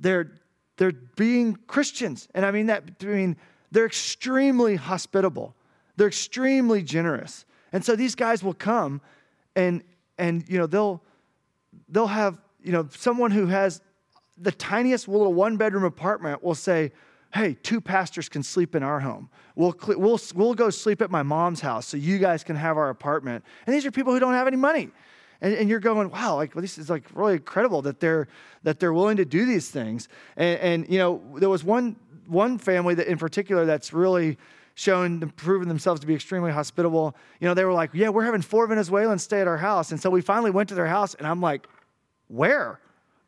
[0.00, 0.32] they're,
[0.76, 2.28] they're being Christians.
[2.34, 3.36] And I mean that, I mean,
[3.70, 5.54] they're extremely hospitable.
[5.96, 7.44] They're extremely generous.
[7.72, 9.00] And so these guys will come
[9.54, 9.82] and,
[10.18, 11.02] and you know, they'll,
[11.88, 13.80] they'll have, you know, someone who has
[14.38, 16.92] the tiniest little one bedroom apartment will say,
[17.34, 19.28] hey, two pastors can sleep in our home.
[19.54, 22.90] We'll, we'll, we'll go sleep at my mom's house so you guys can have our
[22.90, 23.44] apartment.
[23.66, 24.90] And these are people who don't have any money.
[25.40, 28.28] And, and you're going, wow, like well, this is like really incredible that they're
[28.62, 30.08] that they're willing to do these things.
[30.36, 31.96] And, and you know, there was one
[32.26, 34.38] one family that in particular that's really
[34.74, 37.16] shown proven themselves to be extremely hospitable.
[37.40, 39.90] You know, they were like, yeah, we're having four Venezuelans stay at our house.
[39.90, 41.66] And so we finally went to their house, and I'm like,
[42.28, 42.78] where?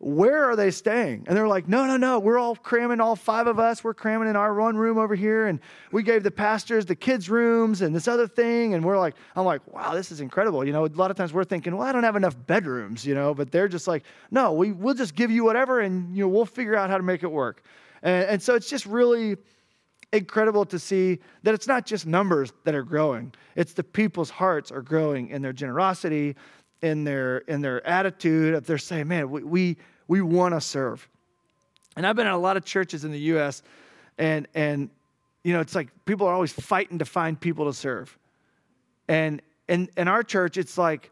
[0.01, 1.25] Where are they staying?
[1.27, 2.21] And they're like, no, no, no.
[2.21, 3.83] We're all cramming, all five of us.
[3.83, 5.49] We're cramming in our one room over here.
[5.49, 5.59] And
[5.91, 8.75] we gave the pastors the kids' rooms and this other thing.
[8.75, 10.65] And we're like, I'm like, wow, this is incredible.
[10.65, 13.15] You know, a lot of times we're thinking, well, I don't have enough bedrooms, you
[13.17, 16.29] know, but they're just like, no, we, we'll just give you whatever and, you know,
[16.29, 17.65] we'll figure out how to make it work.
[18.03, 19.37] And, and so it's just really
[20.13, 24.71] incredible to see that it's not just numbers that are growing, it's the people's hearts
[24.71, 26.37] are growing in their generosity
[26.83, 31.09] in their in their attitude of they're saying, man, we we, we want to serve.
[31.97, 33.62] And I've been in a lot of churches in the U.S.
[34.19, 34.91] and and
[35.45, 38.17] you know it's like people are always fighting to find people to serve.
[39.09, 41.11] And in in our church, it's like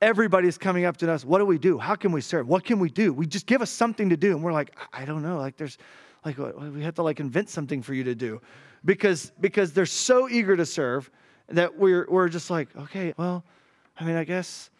[0.00, 1.24] everybody's coming up to us.
[1.24, 1.78] What do we do?
[1.78, 2.48] How can we serve?
[2.48, 3.12] What can we do?
[3.12, 5.38] We just give us something to do, and we're like, I don't know.
[5.38, 5.78] Like there's
[6.24, 8.40] like we have to like invent something for you to do
[8.84, 11.10] because because they're so eager to serve
[11.48, 13.44] that we're we're just like okay well
[13.98, 14.70] I mean, I guess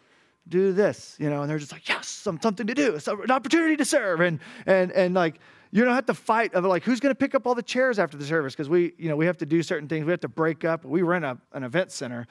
[0.47, 3.77] do this, you know, and they're just like, yes, some, something to do, an opportunity
[3.77, 4.19] to serve.
[4.19, 5.39] And, and, and like,
[5.71, 7.97] you don't have to fight of like, who's going to pick up all the chairs
[7.97, 8.53] after the service?
[8.53, 10.05] Because we, you know, we have to do certain things.
[10.05, 10.85] We have to break up.
[10.85, 12.27] We rent a, an event center.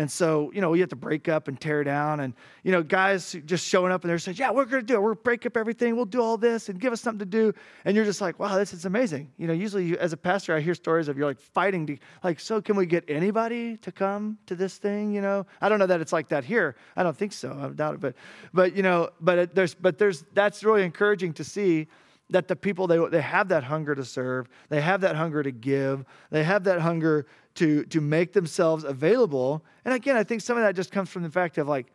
[0.00, 2.20] And so, you know, we have to break up and tear down.
[2.20, 2.32] And,
[2.62, 5.02] you know, guys just showing up and they're saying, yeah, we're going to do it.
[5.02, 5.94] We're break up everything.
[5.94, 7.52] We'll do all this and give us something to do.
[7.84, 9.30] And you're just like, wow, this is amazing.
[9.36, 11.98] You know, usually you, as a pastor, I hear stories of you're like fighting to,
[12.24, 15.12] like, so can we get anybody to come to this thing?
[15.12, 16.76] You know, I don't know that it's like that here.
[16.96, 17.54] I don't think so.
[17.62, 18.00] I doubt it.
[18.00, 18.14] But,
[18.54, 21.88] but you know, but it, there's, but there's, that's really encouraging to see
[22.30, 25.50] that the people they, they have that hunger to serve they have that hunger to
[25.50, 29.64] give they have that hunger to, to make themselves available.
[29.84, 31.86] And again, I think some of that just comes from the fact of like,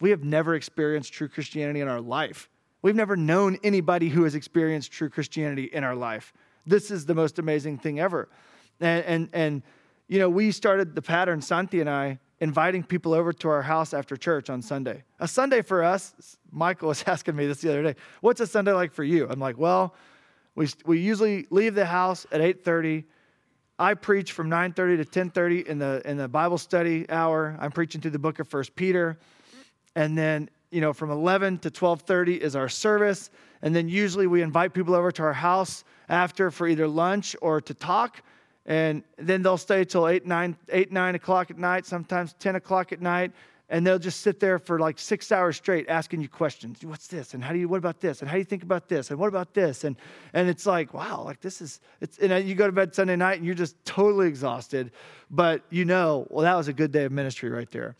[0.00, 2.48] we have never experienced true Christianity in our life.
[2.82, 6.32] We've never known anybody who has experienced true Christianity in our life.
[6.66, 8.28] This is the most amazing thing ever.
[8.80, 9.62] And, and, and
[10.08, 13.94] you know, we started the pattern, Santi and I, inviting people over to our house
[13.94, 15.02] after church on Sunday.
[15.20, 18.72] A Sunday for us, Michael was asking me this the other day, what's a Sunday
[18.72, 19.26] like for you?
[19.28, 19.94] I'm like, well,
[20.54, 23.04] we, we usually leave the house at 8.30
[23.78, 27.56] I preach from 9:30 to 10:30 in the in the Bible study hour.
[27.60, 29.18] I'm preaching through the book of First Peter,
[29.94, 34.40] and then you know from 11 to 12:30 is our service, and then usually we
[34.40, 38.22] invite people over to our house after for either lunch or to talk,
[38.64, 42.92] and then they'll stay till 8, 9, 8, 9 o'clock at night, sometimes 10 o'clock
[42.92, 43.32] at night,
[43.68, 46.84] and they'll just sit there for like six hours straight asking you questions.
[46.84, 47.34] What's this?
[47.34, 48.20] And how do you, what about this?
[48.20, 49.10] And how do you think about this?
[49.10, 49.84] And what about this?
[49.84, 49.96] And,
[50.32, 53.38] and it's like, wow, like this is, it's, and you go to bed Sunday night
[53.38, 54.92] and you're just totally exhausted,
[55.30, 57.96] but you know, well, that was a good day of ministry right there.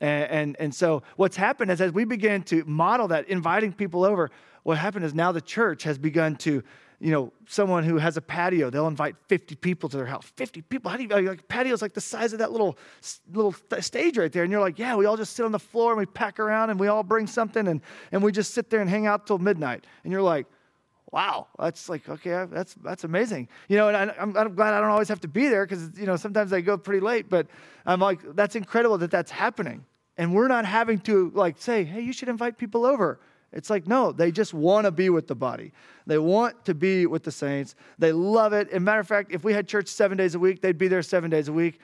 [0.00, 4.04] And, and, and so what's happened is as we began to model that, inviting people
[4.04, 4.30] over,
[4.64, 6.62] what happened is now the church has begun to
[6.98, 10.24] you know, someone who has a patio, they'll invite 50 people to their house.
[10.36, 10.90] 50 people.
[10.90, 12.78] How do you, like, patio's like the size of that little,
[13.32, 14.42] little stage right there.
[14.42, 16.70] And you're like, yeah, we all just sit on the floor and we pack around
[16.70, 17.82] and we all bring something and,
[18.12, 19.86] and we just sit there and hang out till midnight.
[20.04, 20.46] And you're like,
[21.12, 23.48] wow, that's like, okay, that's, that's amazing.
[23.68, 25.98] You know, and I, I'm, I'm glad I don't always have to be there because,
[25.98, 27.46] you know, sometimes I go pretty late, but
[27.84, 29.84] I'm like, that's incredible that that's happening.
[30.16, 33.20] And we're not having to like say, hey, you should invite people over.
[33.52, 35.72] It's like, no, they just want to be with the body.
[36.06, 37.74] They want to be with the saints.
[37.98, 38.68] They love it.
[38.70, 41.02] As matter of fact, if we had church seven days a week, they'd be there
[41.02, 41.80] seven days a week.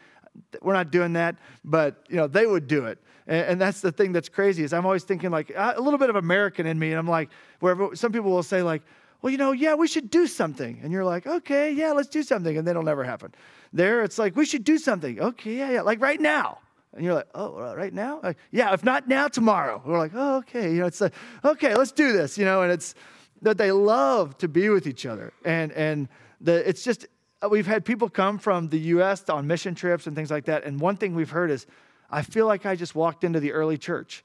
[0.60, 2.98] We're not doing that, but you know, they would do it.
[3.26, 6.10] And, and that's the thing that's crazy is I'm always thinking like a little bit
[6.10, 6.90] of American in me.
[6.90, 8.82] And I'm like, wherever some people will say like,
[9.22, 10.80] well, you know, yeah, we should do something.
[10.82, 12.58] And you're like, okay, yeah, let's do something.
[12.58, 13.32] And then it'll never happen.
[13.72, 15.20] There, it's like, we should do something.
[15.20, 16.58] Okay, yeah, yeah, like right now.
[16.94, 18.20] And you're like, oh, uh, right now?
[18.22, 19.82] Like, yeah, if not now, tomorrow.
[19.84, 20.72] We're like, oh, okay.
[20.72, 22.36] You know, it's like, okay, let's do this.
[22.36, 22.94] You know, and it's
[23.42, 25.32] that they love to be with each other.
[25.44, 26.08] And and
[26.40, 27.06] the it's just
[27.42, 29.28] uh, we've had people come from the U.S.
[29.28, 30.64] on mission trips and things like that.
[30.64, 31.66] And one thing we've heard is,
[32.10, 34.22] I feel like I just walked into the early church.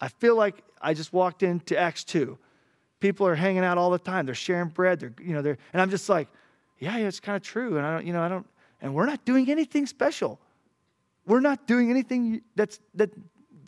[0.00, 2.38] I feel like I just walked into Acts two.
[2.98, 4.26] People are hanging out all the time.
[4.26, 5.00] They're sharing bread.
[5.00, 6.28] They're you know they're and I'm just like,
[6.78, 7.78] yeah, yeah it's kind of true.
[7.78, 8.46] And I don't you know I don't
[8.80, 10.40] and we're not doing anything special.
[11.26, 13.10] We're not doing anything that's, that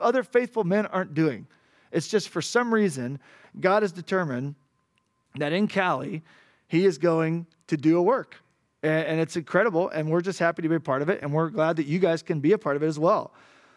[0.01, 1.47] other faithful men aren't doing.
[1.93, 3.21] It's just for some reason,
[3.61, 4.57] God has determined
[5.37, 6.23] that in Cali,
[6.67, 8.37] He is going to do a work.
[8.83, 9.89] And, and it's incredible.
[9.91, 11.23] And we're just happy to be a part of it.
[11.23, 13.33] And we're glad that you guys can be a part of it as well.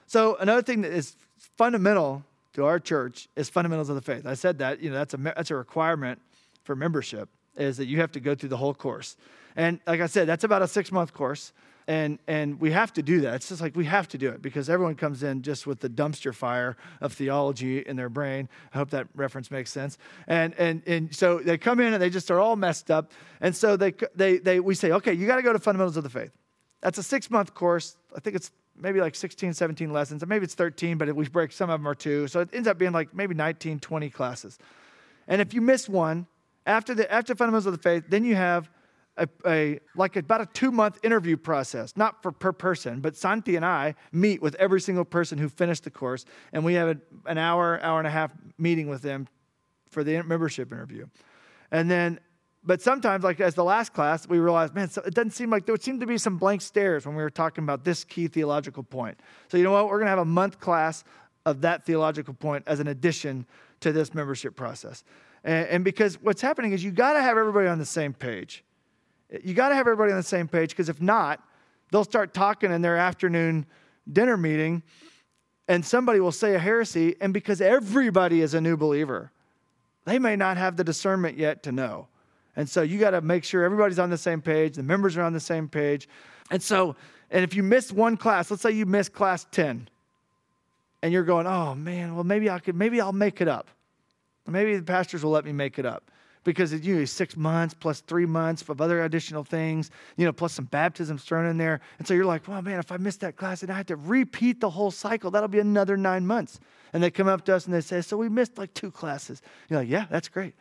[0.07, 4.25] So, another thing that is fundamental to our church is fundamentals of the faith.
[4.25, 6.19] I said that, you know, that's a, that's a requirement
[6.63, 9.17] for membership, is that you have to go through the whole course.
[9.55, 11.51] And like I said, that's about a six month course
[11.87, 13.35] and and we have to do that.
[13.35, 15.89] It's just like we have to do it because everyone comes in just with the
[15.89, 18.49] dumpster fire of theology in their brain.
[18.73, 19.97] I hope that reference makes sense.
[20.27, 23.11] And and and so they come in and they just are all messed up.
[23.39, 26.03] And so they they, they we say okay you got to go to fundamentals of
[26.03, 26.31] the faith.
[26.81, 27.95] That's a six month course.
[28.15, 30.21] I think it's maybe like 16 17 lessons.
[30.21, 32.27] Or maybe it's 13 but we break some of them are two.
[32.27, 34.59] So it ends up being like maybe 19 20 classes.
[35.29, 36.27] And if you miss one
[36.65, 38.69] after the after fundamentals of the faith then you have
[39.17, 43.55] a, a, like about a two month interview process, not for per person, but Santi
[43.55, 46.97] and I meet with every single person who finished the course, and we have a,
[47.29, 49.27] an hour, hour and a half meeting with them
[49.89, 51.07] for the membership interview.
[51.71, 52.19] And then,
[52.63, 55.75] but sometimes, like as the last class, we realized, man, it doesn't seem like there
[55.79, 59.19] seemed to be some blank stares when we were talking about this key theological point.
[59.49, 59.85] So, you know what?
[59.85, 61.03] We're going to have a month class
[61.45, 63.45] of that theological point as an addition
[63.79, 65.03] to this membership process.
[65.43, 68.65] And, and because what's happening is you got to have everybody on the same page.
[69.43, 71.41] You got to have everybody on the same page because if not,
[71.91, 73.65] they'll start talking in their afternoon
[74.11, 74.83] dinner meeting
[75.67, 77.15] and somebody will say a heresy.
[77.19, 79.31] And because everybody is a new believer,
[80.05, 82.07] they may not have the discernment yet to know.
[82.55, 85.23] And so you got to make sure everybody's on the same page, the members are
[85.23, 86.07] on the same page.
[86.49, 86.95] And so,
[87.29, 89.89] and if you miss one class, let's say you miss class 10,
[91.03, 93.69] and you're going, oh man, well maybe I could, maybe I'll make it up.
[94.47, 96.09] Maybe the pastors will let me make it up
[96.47, 100.53] because it's usually six months plus three months of other additional things, you know, plus
[100.53, 101.81] some baptisms thrown in there.
[101.99, 103.97] And so you're like, well, man, if I miss that class and I have to
[103.97, 106.61] repeat the whole cycle, that'll be another nine months.
[106.93, 109.41] And they come up to us and they say, so we missed like two classes.
[109.67, 110.53] You're like, yeah, that's great.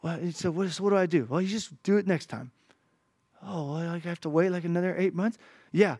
[0.00, 1.26] Well, so what, so what do I do?
[1.28, 2.50] Well, you just do it next time.
[3.46, 5.36] Oh, well, I have to wait like another eight months?
[5.70, 5.96] Yeah.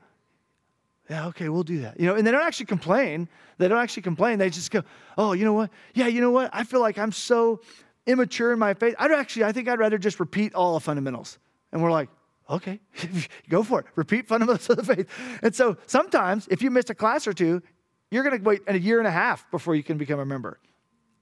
[1.11, 2.01] Yeah, okay, we'll do that.
[2.01, 3.29] You know, and they don't actually complain.
[3.59, 4.39] They don't actually complain.
[4.39, 4.83] They just go,
[5.19, 5.69] oh, you know what?
[5.93, 6.49] Yeah, you know what?
[6.55, 7.61] I feel like I'm so
[8.07, 8.95] immature in my faith.
[8.99, 11.39] I'd actually, I think I'd rather just repeat all the fundamentals.
[11.73, 12.09] And we're like,
[12.49, 12.81] okay,
[13.49, 13.87] go for it.
[13.97, 15.09] Repeat fundamentals of the faith.
[15.43, 17.63] And so sometimes, if you missed a class or two,
[18.11, 20.59] you're going to wait a year and a half before you can become a member.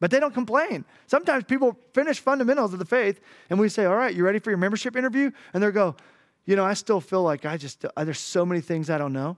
[0.01, 0.85] But they don't complain.
[1.07, 4.51] Sometimes people finish fundamentals of the faith, and we say, all right, you ready for
[4.51, 5.31] your membership interview?
[5.55, 5.95] And they go,
[6.45, 9.37] you know, I still feel like I just, there's so many things I don't know.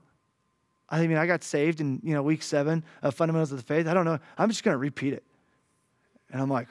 [0.89, 3.87] I mean, I got saved in, you know, week seven of fundamentals of the faith.
[3.87, 4.19] I don't know.
[4.37, 5.23] I'm just going to repeat it.
[6.31, 6.67] And I'm like,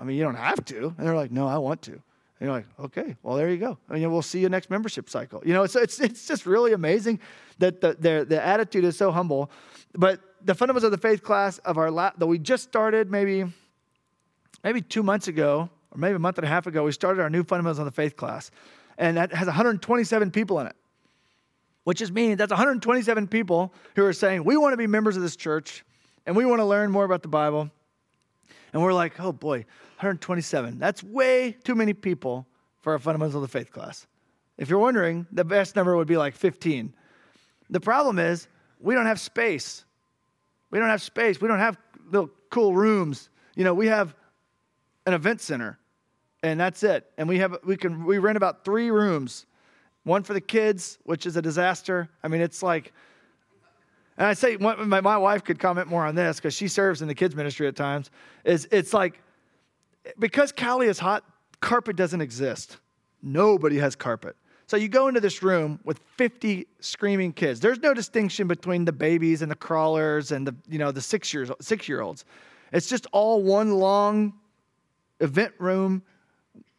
[0.00, 0.94] I mean, you don't have to.
[0.96, 1.92] And they're like, no, I want to.
[1.92, 2.00] And
[2.40, 3.76] you're like, okay, well, there you go.
[3.90, 5.42] I mean, we'll see you next membership cycle.
[5.44, 7.20] You know, it's, it's, it's just really amazing
[7.58, 9.50] that the, the, the attitude is so humble.
[9.92, 13.44] But the fundamentals of the faith class of our la- that we just started maybe
[14.64, 17.30] maybe two months ago or maybe a month and a half ago, we started our
[17.30, 18.50] new fundamentals of the faith class.
[18.98, 20.76] and that has 127 people in it.
[21.84, 25.22] Which just means that's 127 people who are saying, We want to be members of
[25.22, 25.84] this church
[26.26, 27.70] and we want to learn more about the Bible.
[28.72, 29.66] And we're like, Oh boy,
[30.00, 30.78] 127.
[30.78, 32.46] That's way too many people
[32.80, 34.06] for a fundamentals of the faith class.
[34.56, 36.94] If you're wondering, the best number would be like 15.
[37.68, 38.48] The problem is,
[38.80, 39.84] we don't have space.
[40.70, 41.40] We don't have space.
[41.42, 41.76] We don't have
[42.10, 43.28] little cool rooms.
[43.56, 44.14] You know, we have
[45.04, 45.78] an event center,
[46.42, 47.06] and that's it.
[47.18, 49.44] And we have we can we rent about three rooms,
[50.04, 52.08] one for the kids, which is a disaster.
[52.22, 52.94] I mean, it's like,
[54.16, 57.08] and I say my, my wife could comment more on this because she serves in
[57.08, 58.10] the kids ministry at times.
[58.44, 59.20] Is it's like
[60.18, 61.24] because Cali is hot,
[61.60, 62.78] carpet doesn't exist.
[63.22, 64.36] Nobody has carpet.
[64.66, 67.58] So you go into this room with 50 screaming kids.
[67.58, 71.34] There's no distinction between the babies and the crawlers and the you know the six
[71.34, 72.24] years six year olds.
[72.72, 74.34] It's just all one long
[75.18, 76.02] event room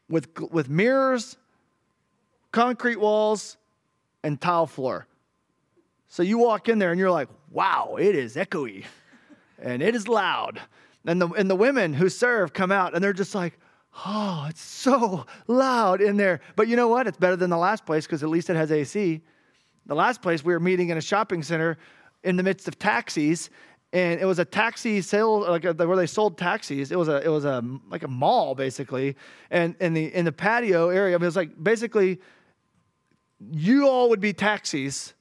[0.10, 1.38] with with mirrors,
[2.52, 3.58] concrete walls,
[4.24, 5.06] and tile floor.
[6.08, 8.86] So you walk in there and you're like, wow, it is echoey
[9.62, 10.60] and it is loud.
[11.06, 13.58] And the, and the women who serve come out and they're just like,
[14.06, 16.40] Oh, it's so loud in there.
[16.56, 17.08] But you know what?
[17.08, 19.22] It's better than the last place because at least it has AC.
[19.86, 21.78] The last place we were meeting in a shopping center
[22.24, 23.50] in the midst of taxis,
[23.94, 26.92] and it was a taxi sale like a, where they sold taxis.
[26.92, 29.18] It was a it was a like a mall basically,
[29.50, 32.22] and in the in the patio area, it was like basically
[33.52, 35.14] you all would be taxis,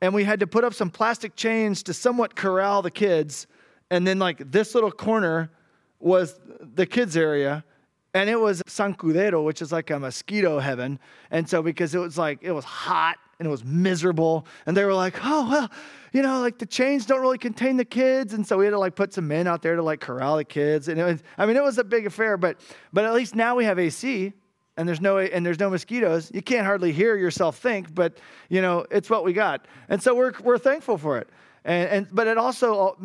[0.00, 3.46] and we had to put up some plastic chains to somewhat corral the kids,
[3.90, 5.50] and then like this little corner
[5.98, 6.38] was
[6.74, 7.64] the kids area
[8.12, 10.98] and it was Sancudero, which is like a mosquito heaven.
[11.30, 14.46] And so, because it was like, it was hot and it was miserable.
[14.66, 15.70] And they were like, oh, well,
[16.12, 18.34] you know, like the chains don't really contain the kids.
[18.34, 20.44] And so we had to like put some men out there to like corral the
[20.44, 20.88] kids.
[20.88, 22.58] And it was, I mean, it was a big affair, but,
[22.92, 24.32] but at least now we have AC
[24.76, 26.32] and there's no, and there's no mosquitoes.
[26.34, 28.18] You can't hardly hear yourself think, but
[28.48, 29.66] you know, it's what we got.
[29.88, 31.28] And so we're, we're thankful for it.
[31.64, 32.96] And, and, but it also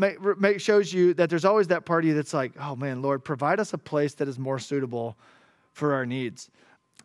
[0.58, 3.78] shows you that there's always that party that's like, oh man, Lord, provide us a
[3.78, 5.18] place that is more suitable
[5.74, 6.50] for our needs.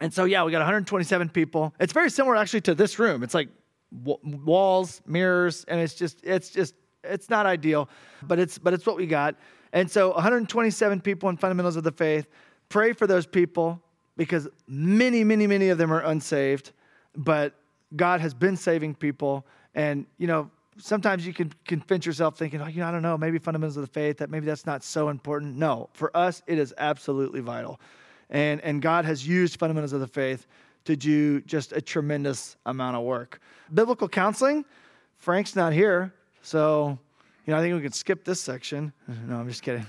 [0.00, 1.74] And so, yeah, we got 127 people.
[1.80, 3.22] It's very similar actually to this room.
[3.22, 3.48] It's like
[3.92, 7.88] walls, mirrors, and it's just, it's just, it's not ideal,
[8.22, 9.34] but it's, but it's what we got.
[9.72, 12.26] And so, 127 people in fundamentals of the faith.
[12.68, 13.82] Pray for those people
[14.16, 16.72] because many, many, many of them are unsaved,
[17.16, 17.54] but
[17.96, 19.46] God has been saving people.
[19.74, 20.50] And, you know,
[20.80, 23.82] sometimes you can convince yourself thinking, oh, you know, I don't know, maybe fundamentals of
[23.82, 25.56] the faith, that maybe that's not so important.
[25.56, 27.80] No, for us, it is absolutely vital.
[28.30, 30.46] And, and God has used fundamentals of the faith
[30.84, 33.40] to do just a tremendous amount of work.
[33.72, 34.64] Biblical counseling,
[35.18, 36.12] Frank's not here,
[36.42, 36.98] so
[37.46, 38.92] you know, I think we can skip this section.
[39.10, 39.30] Mm-hmm.
[39.30, 39.86] No, I'm just kidding.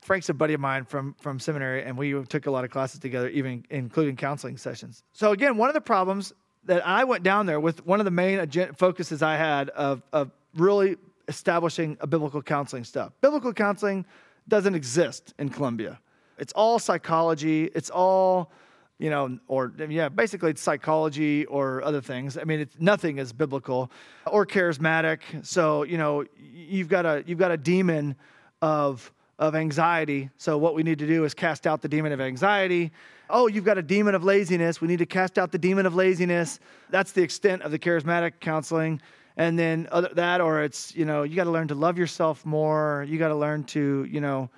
[0.00, 3.00] Frank's a buddy of mine from, from seminary, and we took a lot of classes
[3.00, 5.02] together, even including counseling sessions.
[5.12, 6.32] So, again, one of the problems
[6.66, 10.30] that I went down there with one of the main focuses I had of, of
[10.56, 10.96] really
[11.28, 13.12] establishing a biblical counseling stuff.
[13.20, 14.04] Biblical counseling
[14.48, 15.98] doesn't exist in Colombia.
[16.38, 17.70] It's all psychology.
[17.74, 18.50] It's all,
[18.98, 22.36] you know, or yeah, basically it's psychology or other things.
[22.36, 23.90] I mean, it's nothing is biblical
[24.26, 25.20] or charismatic.
[25.42, 28.16] So you know, you've got a you've got a demon
[28.62, 30.30] of of anxiety.
[30.36, 32.92] So what we need to do is cast out the demon of anxiety
[33.30, 34.80] oh, you've got a demon of laziness.
[34.80, 36.60] We need to cast out the demon of laziness.
[36.90, 39.00] That's the extent of the charismatic counseling.
[39.36, 42.44] And then other, that, or it's, you know, you got to learn to love yourself
[42.46, 43.04] more.
[43.08, 44.48] You got to learn to, you know,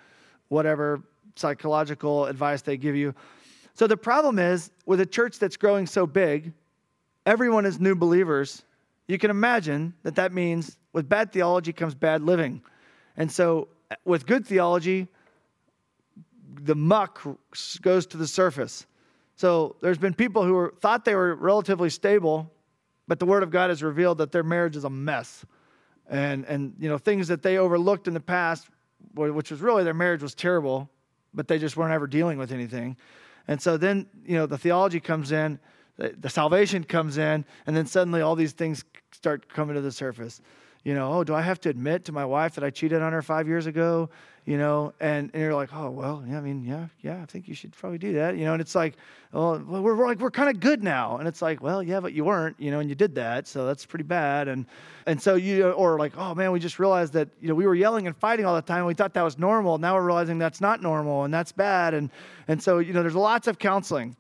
[0.49, 1.03] whatever
[1.35, 3.15] psychological advice they give you.
[3.75, 6.53] So the problem is with a church that's growing so big,
[7.25, 8.63] everyone is new believers.
[9.07, 12.63] You can imagine that that means with bad theology comes bad living.
[13.17, 13.69] And so
[14.05, 15.09] with good theology,
[16.63, 17.21] the muck
[17.83, 18.87] goes to the surface.
[19.37, 22.51] So there's been people who were, thought they were relatively stable,
[23.07, 25.45] but the Word of God has revealed that their marriage is a mess.
[26.09, 28.69] And, and you know, things that they overlooked in the past,
[29.15, 30.89] which was really their marriage was terrible,
[31.35, 32.97] but they just weren't ever dealing with anything.
[33.49, 35.59] And so then, you know, the theology comes in,
[35.97, 39.93] the, the salvation comes in, and then suddenly all these things start coming to the
[39.93, 40.41] surface.
[40.87, 43.13] You know, oh, do I have to admit to my wife that I cheated on
[43.13, 44.09] her five years ago?
[44.47, 47.49] you know, and, and you're like, oh, well, yeah, I mean, yeah, yeah, I think
[47.49, 48.95] you should probably do that, you know, and it's like,
[49.33, 51.17] well, we're, we're like, we're kind of good now.
[51.17, 53.49] And it's like, well, yeah, but you weren't, you know, and you did that.
[53.49, 54.47] So that's pretty bad.
[54.47, 54.65] And,
[55.05, 57.75] and so you, or like, oh man, we just realized that, you know, we were
[57.75, 58.85] yelling and fighting all the time.
[58.85, 59.79] We thought that was normal.
[59.79, 61.93] Now we're realizing that's not normal and that's bad.
[61.93, 62.09] And,
[62.47, 64.15] and so, you know, there's lots of counseling.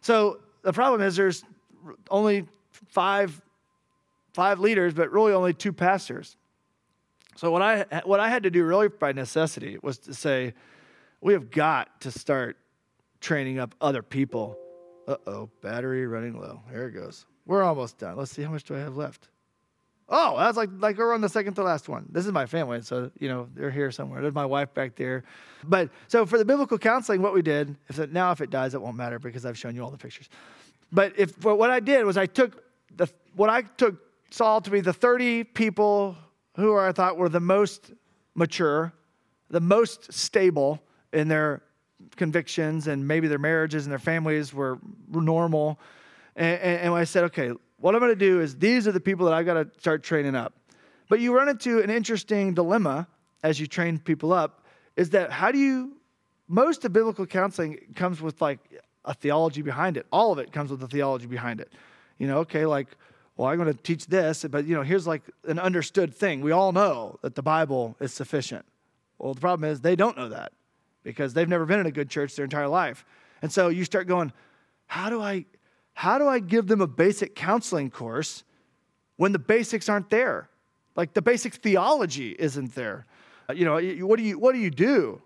[0.00, 1.44] So the problem is there's
[2.10, 2.44] only
[2.88, 3.40] five,
[4.40, 6.38] five leaders, but really only two pastors.
[7.36, 10.54] So what I what I had to do really by necessity was to say,
[11.20, 12.56] we have got to start
[13.20, 14.56] training up other people
[15.06, 16.62] Uh oh, battery running low.
[16.70, 17.26] Here it goes.
[17.44, 18.16] We're almost done.
[18.16, 19.28] Let's see how much do I have left.
[20.08, 22.06] Oh, that's like like we're on the second to last one.
[22.10, 24.22] This is my family, so you know they're here somewhere.
[24.22, 25.24] There's my wife back there.
[25.64, 28.72] But so for the biblical counseling, what we did, if it, now if it dies,
[28.74, 30.30] it won't matter because I've shown you all the pictures.
[30.90, 32.64] But if but what I did was I took
[32.96, 36.16] the what I took Saul to be the 30 people
[36.56, 37.92] who I thought were the most
[38.34, 38.92] mature,
[39.50, 40.80] the most stable
[41.12, 41.62] in their
[42.16, 44.78] convictions, and maybe their marriages and their families were
[45.10, 45.78] normal.
[46.36, 49.00] And, and, and I said, okay, what I'm going to do is these are the
[49.00, 50.54] people that I've got to start training up.
[51.08, 53.08] But you run into an interesting dilemma
[53.42, 54.64] as you train people up
[54.96, 55.96] is that how do you,
[56.46, 58.60] most of biblical counseling comes with like
[59.04, 60.06] a theology behind it.
[60.12, 61.72] All of it comes with a theology behind it.
[62.18, 62.88] You know, okay, like,
[63.40, 66.42] well, I'm going to teach this, but you know, here's like an understood thing.
[66.42, 68.66] We all know that the Bible is sufficient.
[69.18, 70.52] Well, the problem is they don't know that
[71.04, 73.02] because they've never been in a good church their entire life.
[73.40, 74.34] And so you start going,
[74.88, 75.46] how do I
[75.94, 78.44] how do I give them a basic counseling course
[79.16, 80.50] when the basics aren't there?
[80.94, 83.06] Like the basic theology isn't there.
[83.48, 85.22] Uh, you know, what do you what do you do?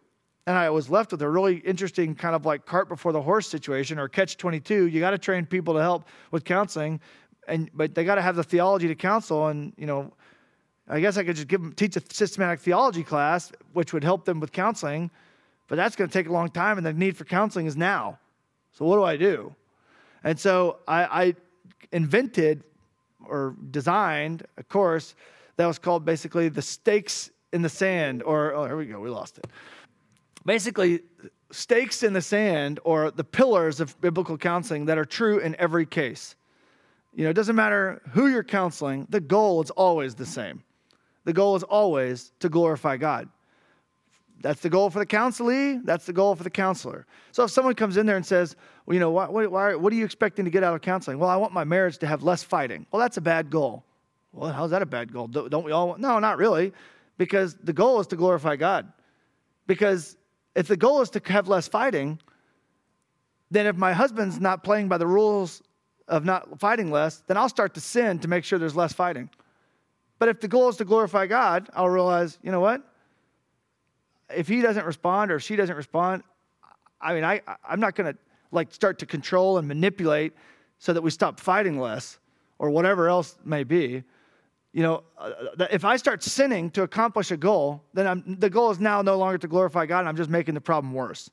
[0.47, 3.49] And I was left with a really interesting kind of like cart before the horse
[3.49, 4.87] situation or catch 22.
[4.87, 7.01] You got to train people to help with counseling
[7.49, 10.13] and but they got to have the theology to counsel and, you know,
[10.89, 14.25] I guess I could just give them teach a systematic theology class which would help
[14.25, 15.11] them with counseling
[15.69, 18.19] but that's going to take a long time, and the need for counseling is now.
[18.73, 19.55] So, what do I do?
[20.23, 21.35] And so, I, I
[21.93, 22.65] invented
[23.27, 25.15] or designed a course
[25.57, 29.09] that was called basically the stakes in the sand, or, oh, here we go, we
[29.09, 29.47] lost it.
[30.45, 31.01] Basically,
[31.51, 35.87] stakes in the sand or the pillars of biblical counseling that are true in every
[35.87, 36.35] case.
[37.15, 40.63] You know, it doesn't matter who you're counseling, the goal is always the same.
[41.25, 43.29] The goal is always to glorify God.
[44.43, 45.83] That's the goal for the counselee.
[45.85, 47.07] That's the goal for the counselor.
[47.33, 49.97] So if someone comes in there and says, well, you know, why, why, what are
[49.97, 51.19] you expecting to get out of counseling?
[51.19, 52.85] Well, I want my marriage to have less fighting.
[52.93, 53.85] Well, that's a bad goal.
[54.33, 55.29] Well, how's that a bad goal?
[55.29, 56.01] Don't we all want?
[56.01, 56.75] No, not really.
[57.17, 58.93] Because the goal is to glorify God.
[59.67, 60.17] Because
[60.55, 62.21] if the goal is to have less fighting,
[63.51, 65.63] then if my husband's not playing by the rules
[66.09, 69.31] of not fighting less, then I'll start to sin to make sure there's less fighting.
[70.19, 72.83] But if the goal is to glorify God, I'll realize, you know what?
[74.31, 76.23] if he doesn't respond or she doesn't respond,
[77.01, 78.19] I mean, I, I'm not going to
[78.51, 80.33] like start to control and manipulate
[80.79, 82.19] so that we stop fighting less
[82.59, 84.03] or whatever else may be.
[84.73, 85.33] You know, uh,
[85.71, 89.17] if I start sinning to accomplish a goal, then I'm, the goal is now no
[89.17, 91.31] longer to glorify God, and I'm just making the problem worse.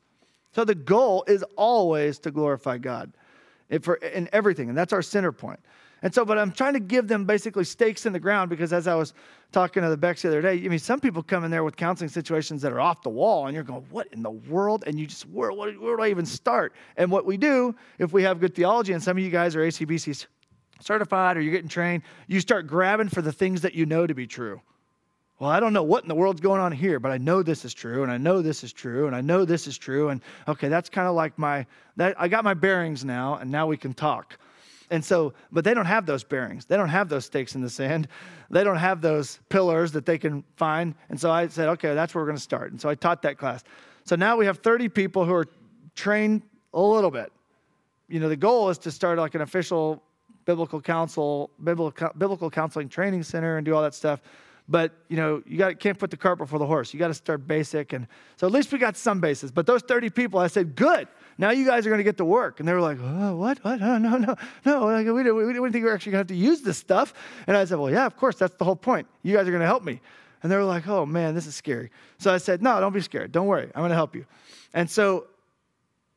[0.53, 3.13] So the goal is always to glorify God
[3.80, 5.59] for, in everything, and that's our center point.
[6.03, 8.88] And so, but I'm trying to give them basically stakes in the ground because as
[8.88, 9.13] I was
[9.51, 11.76] talking to the Becks the other day, I mean, some people come in there with
[11.76, 14.84] counseling situations that are off the wall, and you're going, what in the world?
[14.88, 16.74] And you just, where, where, where do I even start?
[16.97, 19.61] And what we do, if we have good theology, and some of you guys are
[19.61, 20.26] ACBC
[20.80, 24.15] certified or you're getting trained, you start grabbing for the things that you know to
[24.15, 24.59] be true.
[25.41, 27.65] Well, I don't know what in the world's going on here, but I know this
[27.65, 30.21] is true, and I know this is true, and I know this is true, and
[30.47, 31.65] okay, that's kind of like my
[31.97, 34.37] that I got my bearings now, and now we can talk.
[34.91, 36.65] And so, but they don't have those bearings.
[36.65, 38.07] They don't have those stakes in the sand.
[38.51, 40.93] They don't have those pillars that they can find.
[41.09, 42.71] And so I said, okay, that's where we're going to start.
[42.71, 43.63] And so I taught that class.
[44.03, 45.47] So now we have 30 people who are
[45.95, 46.41] trained
[46.73, 47.31] a little bit.
[48.09, 50.03] You know, the goal is to start like an official
[50.43, 54.21] biblical counsel, biblical, biblical counseling training center and do all that stuff.
[54.72, 56.93] But you know, you got can't put the cart before the horse.
[56.93, 58.07] You got to start basic, and
[58.38, 59.51] so at least we got some bases.
[59.51, 61.09] But those 30 people, I said, good.
[61.38, 62.59] Now you guys are going to get to work.
[62.59, 63.61] And they were like, oh, what?
[63.65, 63.82] What?
[63.82, 64.86] No, no, no, no.
[64.86, 66.78] Like, we, didn't, we didn't think we were actually going to have to use this
[66.78, 67.13] stuff.
[67.47, 68.38] And I said, well, yeah, of course.
[68.38, 69.07] That's the whole point.
[69.24, 69.99] You guys are going to help me.
[70.41, 71.91] And they were like, oh, man, this is scary.
[72.17, 73.32] So I said, no, don't be scared.
[73.32, 73.69] Don't worry.
[73.76, 74.26] I'm going to help you.
[74.74, 75.28] And so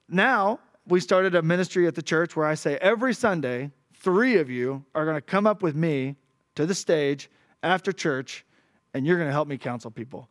[0.09, 4.49] now we started a ministry at the church where I say every Sunday, three of
[4.49, 6.17] you are going to come up with me
[6.55, 7.31] to the stage
[7.65, 8.45] after church,
[8.93, 10.29] and you're going to help me counsel people.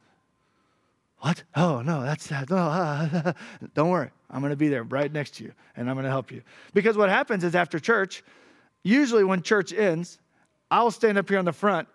[1.20, 1.44] What?
[1.56, 2.50] Oh, no, that's that.
[2.50, 3.34] No, uh,
[3.74, 4.10] don't worry.
[4.30, 6.42] I'm going to be there right next to you and I'm going to help you.
[6.74, 8.24] Because what happens is after church,
[8.84, 10.20] usually when church ends,
[10.70, 11.88] I'll stand up here on the front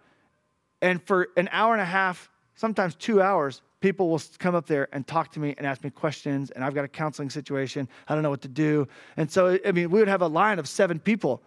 [0.81, 4.89] and for an hour and a half, sometimes two hours, people will come up there
[4.93, 6.51] and talk to me and ask me questions.
[6.51, 7.89] And I've got a counseling situation.
[8.09, 8.89] I don't know what to do.
[9.17, 11.43] And so, I mean, we would have a line of seven people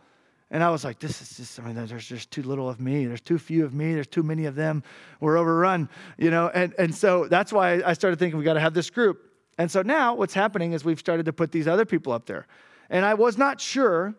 [0.52, 3.06] and I was like, this is just, I mean, there's just too little of me.
[3.06, 3.94] There's too few of me.
[3.94, 4.84] There's too many of them.
[5.22, 5.88] We're overrun,
[6.18, 6.50] you know?
[6.50, 9.32] And, and so that's why I started thinking we got to have this group.
[9.58, 12.48] And so now what's happening is we've started to put these other people up there.
[12.90, 14.14] And I was not sure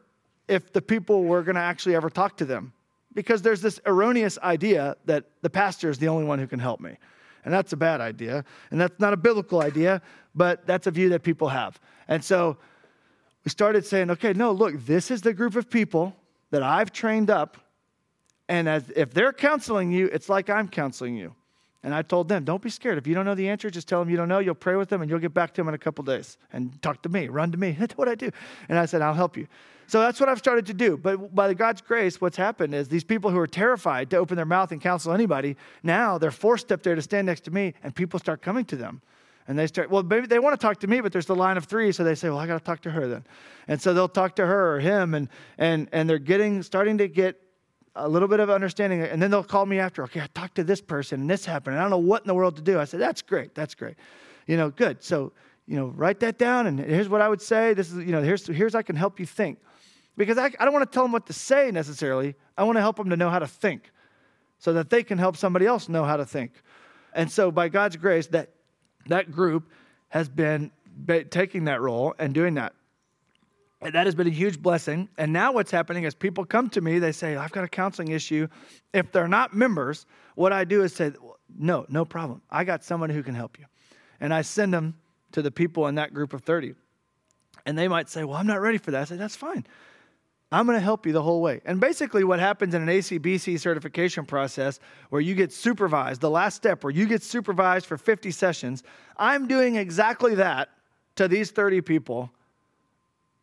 [0.48, 2.72] if the people were going to actually ever talk to them
[3.12, 6.80] because there's this erroneous idea that the pastor is the only one who can help
[6.80, 6.96] me.
[7.44, 8.42] And that's a bad idea.
[8.70, 10.00] And that's not a biblical idea,
[10.34, 11.78] but that's a view that people have.
[12.08, 12.56] And so
[13.44, 16.16] we started saying, okay, no, look, this is the group of people
[16.52, 17.56] that I've trained up.
[18.48, 21.34] And as, if they're counseling you, it's like I'm counseling you.
[21.82, 22.96] And I told them, don't be scared.
[22.98, 24.38] If you don't know the answer, just tell them you don't know.
[24.38, 26.80] You'll pray with them and you'll get back to them in a couple days and
[26.80, 27.72] talk to me, run to me.
[27.78, 28.30] That's what I do.
[28.68, 29.48] And I said, I'll help you.
[29.88, 30.96] So that's what I've started to do.
[30.96, 34.46] But by God's grace, what's happened is these people who are terrified to open their
[34.46, 37.94] mouth and counsel anybody, now they're forced up there to stand next to me and
[37.94, 39.02] people start coming to them.
[39.48, 41.56] And they start, well, maybe they want to talk to me, but there's the line
[41.56, 41.90] of three.
[41.92, 43.24] So they say, well, I got to talk to her then.
[43.68, 45.28] And so they'll talk to her or him, and,
[45.58, 47.40] and, and they're getting, starting to get
[47.94, 49.02] a little bit of understanding.
[49.02, 51.74] And then they'll call me after, okay, I talked to this person and this happened.
[51.74, 52.80] And I don't know what in the world to do.
[52.80, 53.54] I said, that's great.
[53.54, 53.96] That's great.
[54.46, 55.02] You know, good.
[55.02, 55.32] So,
[55.66, 56.66] you know, write that down.
[56.66, 57.74] And here's what I would say.
[57.74, 59.58] This is, you know, here's, here's I can help you think.
[60.16, 62.34] Because I, I don't want to tell them what to say necessarily.
[62.56, 63.90] I want to help them to know how to think
[64.58, 66.52] so that they can help somebody else know how to think.
[67.14, 68.50] And so, by God's grace, that
[69.06, 69.70] that group
[70.08, 70.70] has been
[71.30, 72.74] taking that role and doing that.
[73.80, 75.08] And that has been a huge blessing.
[75.18, 78.08] And now what's happening is people come to me, they say, I've got a counseling
[78.08, 78.46] issue.
[78.92, 81.12] If they're not members, what I do is say,
[81.58, 82.42] No, no problem.
[82.50, 83.66] I got someone who can help you.
[84.20, 84.94] And I send them
[85.32, 86.74] to the people in that group of 30.
[87.66, 89.02] And they might say, Well, I'm not ready for that.
[89.02, 89.66] I say, That's fine.
[90.52, 91.60] I'm going to help you the whole way.
[91.64, 96.56] And basically, what happens in an ACBC certification process where you get supervised, the last
[96.56, 98.82] step where you get supervised for 50 sessions,
[99.16, 100.68] I'm doing exactly that
[101.16, 102.30] to these 30 people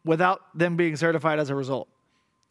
[0.06, 1.88] without them being certified as a result.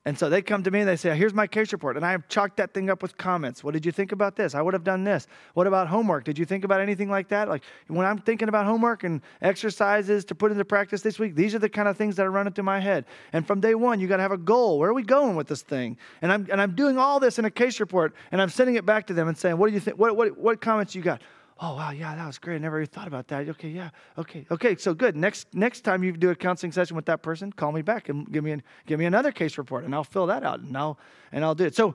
[0.08, 1.98] And so they come to me and they say, Here's my case report.
[1.98, 3.62] And I chalked that thing up with comments.
[3.62, 4.54] What did you think about this?
[4.54, 5.26] I would have done this.
[5.52, 6.24] What about homework?
[6.24, 7.46] Did you think about anything like that?
[7.46, 11.54] Like when I'm thinking about homework and exercises to put into practice this week, these
[11.54, 13.04] are the kind of things that are running through my head.
[13.34, 14.78] And from day one, you got to have a goal.
[14.78, 15.98] Where are we going with this thing?
[16.22, 18.86] And I'm, and I'm doing all this in a case report and I'm sending it
[18.86, 19.98] back to them and saying, What do you think?
[19.98, 21.20] What, what, what comments you got?
[21.60, 22.56] Oh wow yeah that was great.
[22.56, 23.48] I never even thought about that.
[23.48, 25.16] Okay yeah okay okay so good.
[25.16, 28.30] Next next time you do a counseling session with that person call me back and
[28.30, 30.98] give me an, give me another case report and i'll fill that out and i'll
[31.32, 31.74] and i'll do it.
[31.74, 31.94] So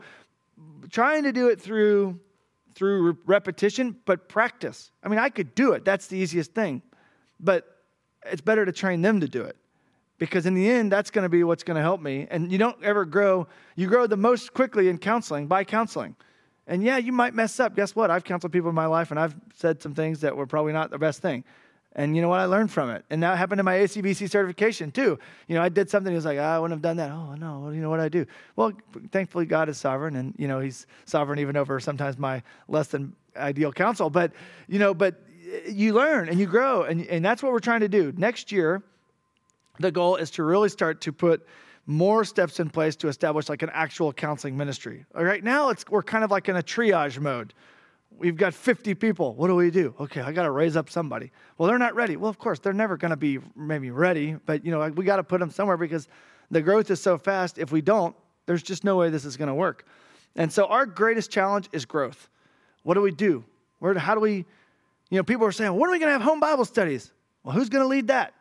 [0.89, 2.19] trying to do it through
[2.75, 4.91] through repetition but practice.
[5.03, 5.85] I mean i could do it.
[5.85, 6.81] That's the easiest thing.
[7.39, 7.83] But
[8.25, 9.57] it's better to train them to do it
[10.17, 12.27] because in the end that's going to be what's going to help me.
[12.29, 16.15] And you don't ever grow you grow the most quickly in counseling by counseling
[16.67, 17.75] and yeah, you might mess up.
[17.75, 18.09] Guess what?
[18.09, 20.91] I've counseled people in my life and I've said some things that were probably not
[20.91, 21.43] the best thing.
[21.95, 22.39] And you know what?
[22.39, 23.05] I learned from it.
[23.09, 25.19] And that happened in my ACBC certification too.
[25.47, 27.11] You know, I did something, he was like, oh, I wouldn't have done that.
[27.11, 28.25] Oh, no, well, you know what I do?
[28.55, 28.71] Well,
[29.11, 33.15] thankfully, God is sovereign and, you know, he's sovereign even over sometimes my less than
[33.35, 34.09] ideal counsel.
[34.09, 34.31] But,
[34.67, 36.83] you know, but eh, you learn and you grow.
[36.83, 38.11] And, and that's what we're trying to do.
[38.17, 38.81] Next year,
[39.79, 41.45] the goal is to really start to put
[41.85, 45.05] more steps in place to establish like an actual counseling ministry.
[45.13, 47.53] Right, now it's, we're kind of like in a triage mode.
[48.17, 49.33] We've got 50 people.
[49.35, 49.93] What do we do?
[49.99, 51.31] Okay, I got to raise up somebody.
[51.57, 52.15] Well, they're not ready.
[52.15, 55.17] Well, of course, they're never going to be maybe ready, but you know, we got
[55.17, 56.07] to put them somewhere because
[56.51, 57.57] the growth is so fast.
[57.57, 58.15] If we don't,
[58.45, 59.85] there's just no way this is going to work.
[60.35, 62.29] And so our greatest challenge is growth.
[62.83, 63.43] What do we do?
[63.79, 64.45] Where, how do we,
[65.09, 67.11] you know, people are saying, when are we going to have home Bible studies?
[67.43, 68.33] Well, who's going to lead that?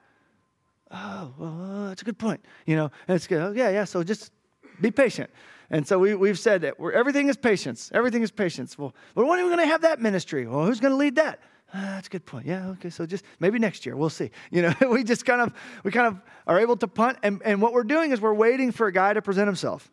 [0.93, 2.45] Oh, well, that's a good point.
[2.67, 3.41] You know, and it's good.
[3.41, 3.85] Oh, yeah, yeah.
[3.85, 4.33] So just
[4.81, 5.31] be patient.
[5.71, 7.91] And so we, we've said that everything is patience.
[7.95, 8.77] Everything is patience.
[8.77, 10.47] Well, but when are we going to have that ministry?
[10.47, 11.41] Well, who's going to lead that?
[11.75, 12.47] Ah, that's a good point.
[12.47, 12.91] Yeah, okay.
[12.91, 14.31] So just maybe next year, we'll see.
[14.51, 17.63] You know, we just kind of we kind of are able to punt, and, and
[17.63, 19.91] what we're doing is we're waiting for a guy to present himself.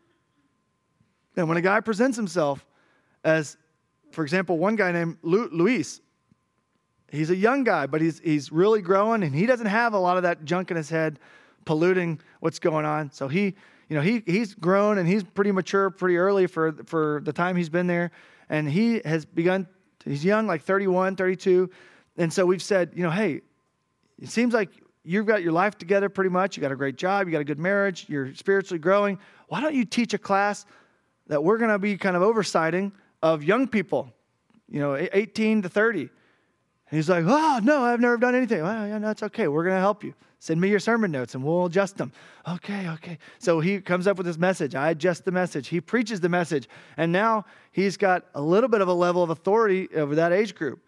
[1.38, 2.66] And when a guy presents himself
[3.24, 3.56] as,
[4.12, 6.02] for example, one guy named Luis,
[7.12, 10.18] He's a young guy, but he's, he's really growing and he doesn't have a lot
[10.18, 11.20] of that junk in his head
[11.66, 13.12] polluting what's going on.
[13.12, 13.55] So he,
[13.89, 17.55] you know, he, he's grown and he's pretty mature pretty early for, for the time
[17.55, 18.12] he's been there.
[18.49, 19.68] And he has begun,
[20.05, 21.70] he's young, like 31, 32.
[22.18, 23.41] And so we've said, you know, hey,
[24.20, 24.70] it seems like
[25.03, 26.57] you've got your life together pretty much.
[26.57, 29.18] You got a great job, you got a good marriage, you're spiritually growing.
[29.47, 30.66] Why don't you teach a class
[31.28, 32.91] that we're going to be kind of oversighting
[33.24, 34.14] of young people,
[34.70, 36.10] you know, 18 to 30?
[36.92, 38.64] He's like, oh, no, I've never done anything.
[38.64, 39.48] Well, yeah, that's okay.
[39.48, 40.14] We're going to help you.
[40.42, 42.14] Send me your sermon notes and we'll adjust them.
[42.48, 43.18] Okay, okay.
[43.40, 44.74] So he comes up with this message.
[44.74, 45.68] I adjust the message.
[45.68, 46.70] He preaches the message.
[46.96, 50.56] And now he's got a little bit of a level of authority over that age
[50.56, 50.80] group.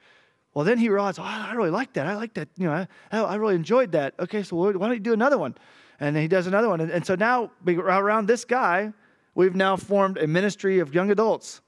[0.54, 2.08] Well, then he realized, oh, I really like that.
[2.08, 2.48] I like that.
[2.58, 4.14] You know, I, I really enjoyed that.
[4.20, 5.56] Okay, so why don't you do another one?
[6.00, 6.82] And he does another one.
[6.82, 8.94] And, and so now, around this guy,
[9.36, 11.62] we've now formed a ministry of young adults.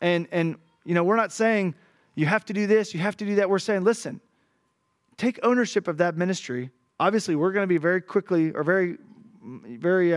[0.00, 1.74] And, and you know, we're not saying,
[2.18, 3.48] you have to do this, you have to do that.
[3.48, 4.20] We're saying, listen,
[5.16, 6.70] take ownership of that ministry.
[6.98, 8.98] Obviously, we're going to be very quickly or very,
[9.42, 10.16] very uh,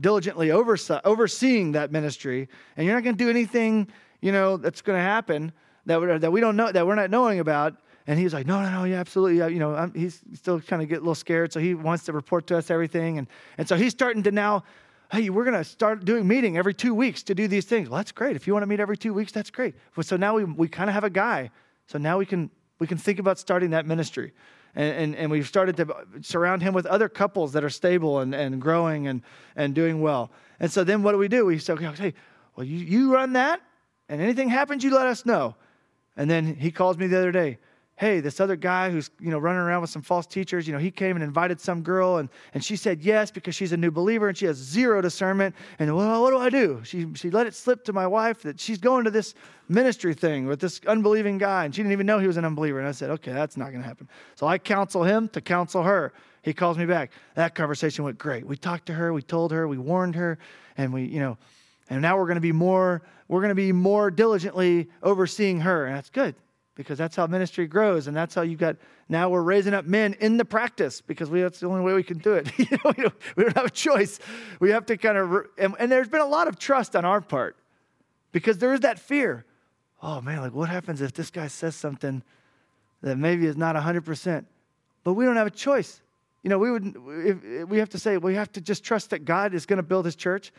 [0.00, 3.86] diligently overse- overseeing that ministry, and you're not going to do anything,
[4.20, 5.52] you know, that's going to happen
[5.86, 7.76] that, we, that we don't know, that we're not knowing about.
[8.08, 9.38] And he's like, no, no, no, yeah, absolutely.
[9.38, 12.06] Yeah, you know, I'm, he's still kind of get a little scared, so he wants
[12.06, 13.18] to report to us everything.
[13.18, 14.64] And, and so he's starting to now,
[15.10, 17.88] hey, we're going to start doing meeting every two weeks to do these things.
[17.88, 18.36] Well, that's great.
[18.36, 19.74] If you want to meet every two weeks, that's great.
[20.02, 21.50] So now we, we kind of have a guy.
[21.86, 24.32] So now we can, we can think about starting that ministry.
[24.74, 28.34] And, and, and, we've started to surround him with other couples that are stable and,
[28.34, 29.22] and growing and,
[29.56, 30.30] and doing well.
[30.60, 31.46] And so then what do we do?
[31.46, 32.12] We say, okay,
[32.54, 33.62] well, you, you run that,
[34.10, 35.56] and anything happens, you let us know.
[36.18, 37.58] And then he calls me the other day
[37.98, 40.78] hey, this other guy who's, you know, running around with some false teachers, you know,
[40.78, 43.90] he came and invited some girl and, and she said yes because she's a new
[43.90, 45.52] believer and she has zero discernment.
[45.80, 46.80] And well, what do I do?
[46.84, 49.34] She, she let it slip to my wife that she's going to this
[49.68, 52.78] ministry thing with this unbelieving guy and she didn't even know he was an unbeliever.
[52.78, 54.08] And I said, okay, that's not going to happen.
[54.36, 56.12] So I counsel him to counsel her.
[56.42, 57.10] He calls me back.
[57.34, 58.46] That conversation went great.
[58.46, 60.38] We talked to her, we told her, we warned her,
[60.76, 61.36] and we, you know,
[61.90, 65.86] and now we're going to be more, we're going to be more diligently overseeing her.
[65.86, 66.36] And that's good
[66.78, 68.76] because that's how ministry grows and that's how you got
[69.08, 72.04] now we're raising up men in the practice because we, that's the only way we
[72.04, 72.50] can do it.
[72.58, 74.20] You know, we, don't, have a choice.
[74.60, 77.20] We have to kind of and, and there's been a lot of trust on our
[77.20, 77.56] part
[78.30, 79.44] because there is that fear.
[80.00, 82.22] Oh man like what happens if this guy says something
[83.02, 84.44] that maybe is not 100%
[85.02, 86.00] but we don't have a choice.
[86.44, 89.24] You know we would if, we have to say we have to just trust that
[89.24, 90.52] god is going to build his church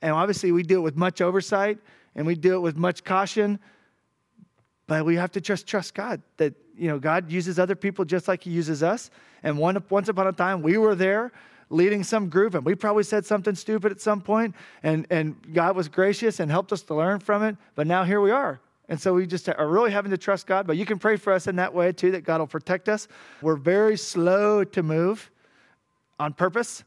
[0.00, 1.78] and obviously we do it with much oversight
[2.14, 3.58] and we do it with much caution
[4.88, 8.26] but we have to just trust God that, you know, God uses other people just
[8.26, 9.10] like He uses us.
[9.44, 11.30] And one, once upon a time, we were there
[11.70, 15.76] leading some group and we probably said something stupid at some point and, and God
[15.76, 17.56] was gracious and helped us to learn from it.
[17.74, 18.60] But now here we are.
[18.88, 20.66] And so we just are really having to trust God.
[20.66, 23.06] But you can pray for us in that way too, that God will protect us.
[23.42, 25.30] We're very slow to move
[26.18, 26.82] on purpose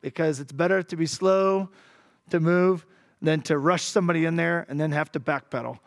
[0.00, 1.70] because it's better to be slow
[2.30, 2.84] to move
[3.22, 5.78] than to rush somebody in there and then have to backpedal.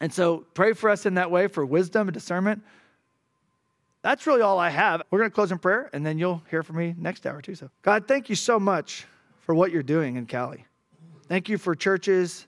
[0.00, 2.62] And so pray for us in that way for wisdom and discernment.
[4.02, 5.02] That's really all I have.
[5.10, 7.54] We're going to close in prayer, and then you'll hear from me next hour too.
[7.54, 9.06] So, God, thank you so much
[9.40, 10.64] for what you're doing in Cali.
[11.28, 12.46] Thank you for churches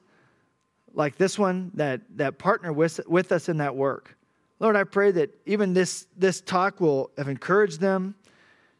[0.95, 4.17] like this one that, that partner with, with us in that work.
[4.61, 8.15] Lord, I pray that even this, this talk will have encouraged them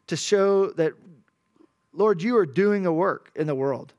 [0.07, 0.93] to show that,
[1.91, 3.93] Lord, you are doing a work in the world.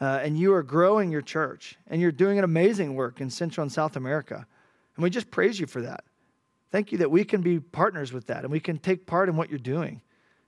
[0.00, 3.62] Uh, and you are growing your church, and you're doing an amazing work in Central
[3.62, 4.46] and South America.
[4.96, 6.04] And we just praise you for that.
[6.70, 9.36] Thank you that we can be partners with that and we can take part in
[9.36, 10.00] what you're doing.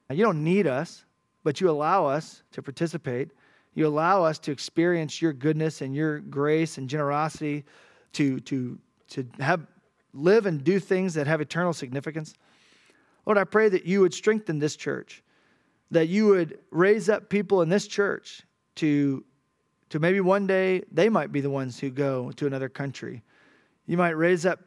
[0.09, 1.05] Now, you don't need us,
[1.45, 3.31] but you allow us to participate.
[3.75, 7.65] You allow us to experience your goodness and your grace and generosity
[8.13, 8.79] to, to,
[9.11, 9.67] to have,
[10.13, 12.35] live and do things that have eternal significance.
[13.25, 15.23] Lord, I pray that you would strengthen this church,
[15.91, 18.43] that you would raise up people in this church
[18.77, 19.25] to
[19.91, 23.23] to maybe one day they might be the ones who go to another country.
[23.87, 24.61] You might raise up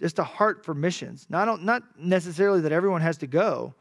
[0.00, 1.26] just a heart for missions.
[1.30, 3.74] Not, not necessarily that everyone has to go,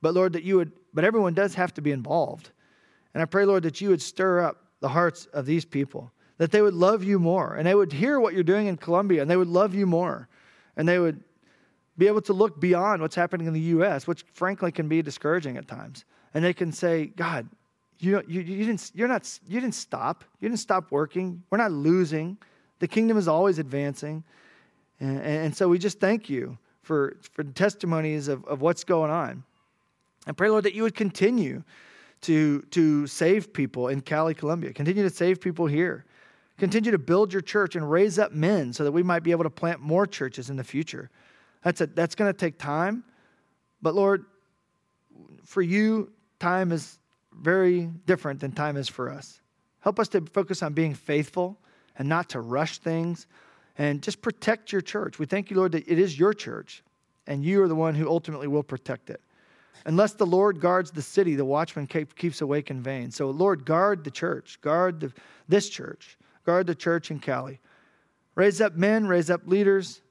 [0.00, 2.50] but Lord, that you would, but everyone does have to be involved.
[3.12, 6.52] And I pray, Lord, that you would stir up the hearts of these people, that
[6.52, 9.30] they would love you more, and they would hear what you're doing in Colombia, and
[9.30, 10.28] they would love you more,
[10.76, 11.22] and they would
[11.98, 15.56] be able to look beyond what's happening in the U.S., which frankly can be discouraging
[15.56, 16.04] at times.
[16.32, 17.48] And they can say, God,
[18.00, 20.24] you, you, you, didn't, you're not, you didn't stop.
[20.40, 21.42] You didn't stop working.
[21.50, 22.38] We're not losing.
[22.78, 24.24] The kingdom is always advancing.
[25.00, 29.44] And, and so we just thank you for, for testimonies of, of what's going on.
[30.26, 31.62] And pray, Lord, that you would continue
[32.22, 34.72] to, to save people in Cali, Colombia.
[34.72, 36.04] Continue to save people here.
[36.58, 39.44] Continue to build your church and raise up men so that we might be able
[39.44, 41.10] to plant more churches in the future.
[41.64, 43.04] That's, a, that's going to take time.
[43.82, 44.24] But Lord,
[45.44, 46.98] for you, time is
[47.34, 49.40] very different than time is for us.
[49.80, 51.58] Help us to focus on being faithful
[51.96, 53.26] and not to rush things
[53.78, 55.18] and just protect your church.
[55.18, 56.82] We thank you, Lord, that it is your church
[57.26, 59.20] and you are the one who ultimately will protect it.
[59.86, 63.10] Unless the Lord guards the city, the watchman keeps awake in vain.
[63.10, 65.12] So, Lord, guard the church, guard the,
[65.48, 67.60] this church, guard the church in Cali.
[68.34, 70.02] Raise up men, raise up leaders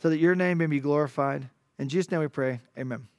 [0.00, 1.48] so that your name may be glorified.
[1.78, 3.11] In Jesus' name we pray, amen.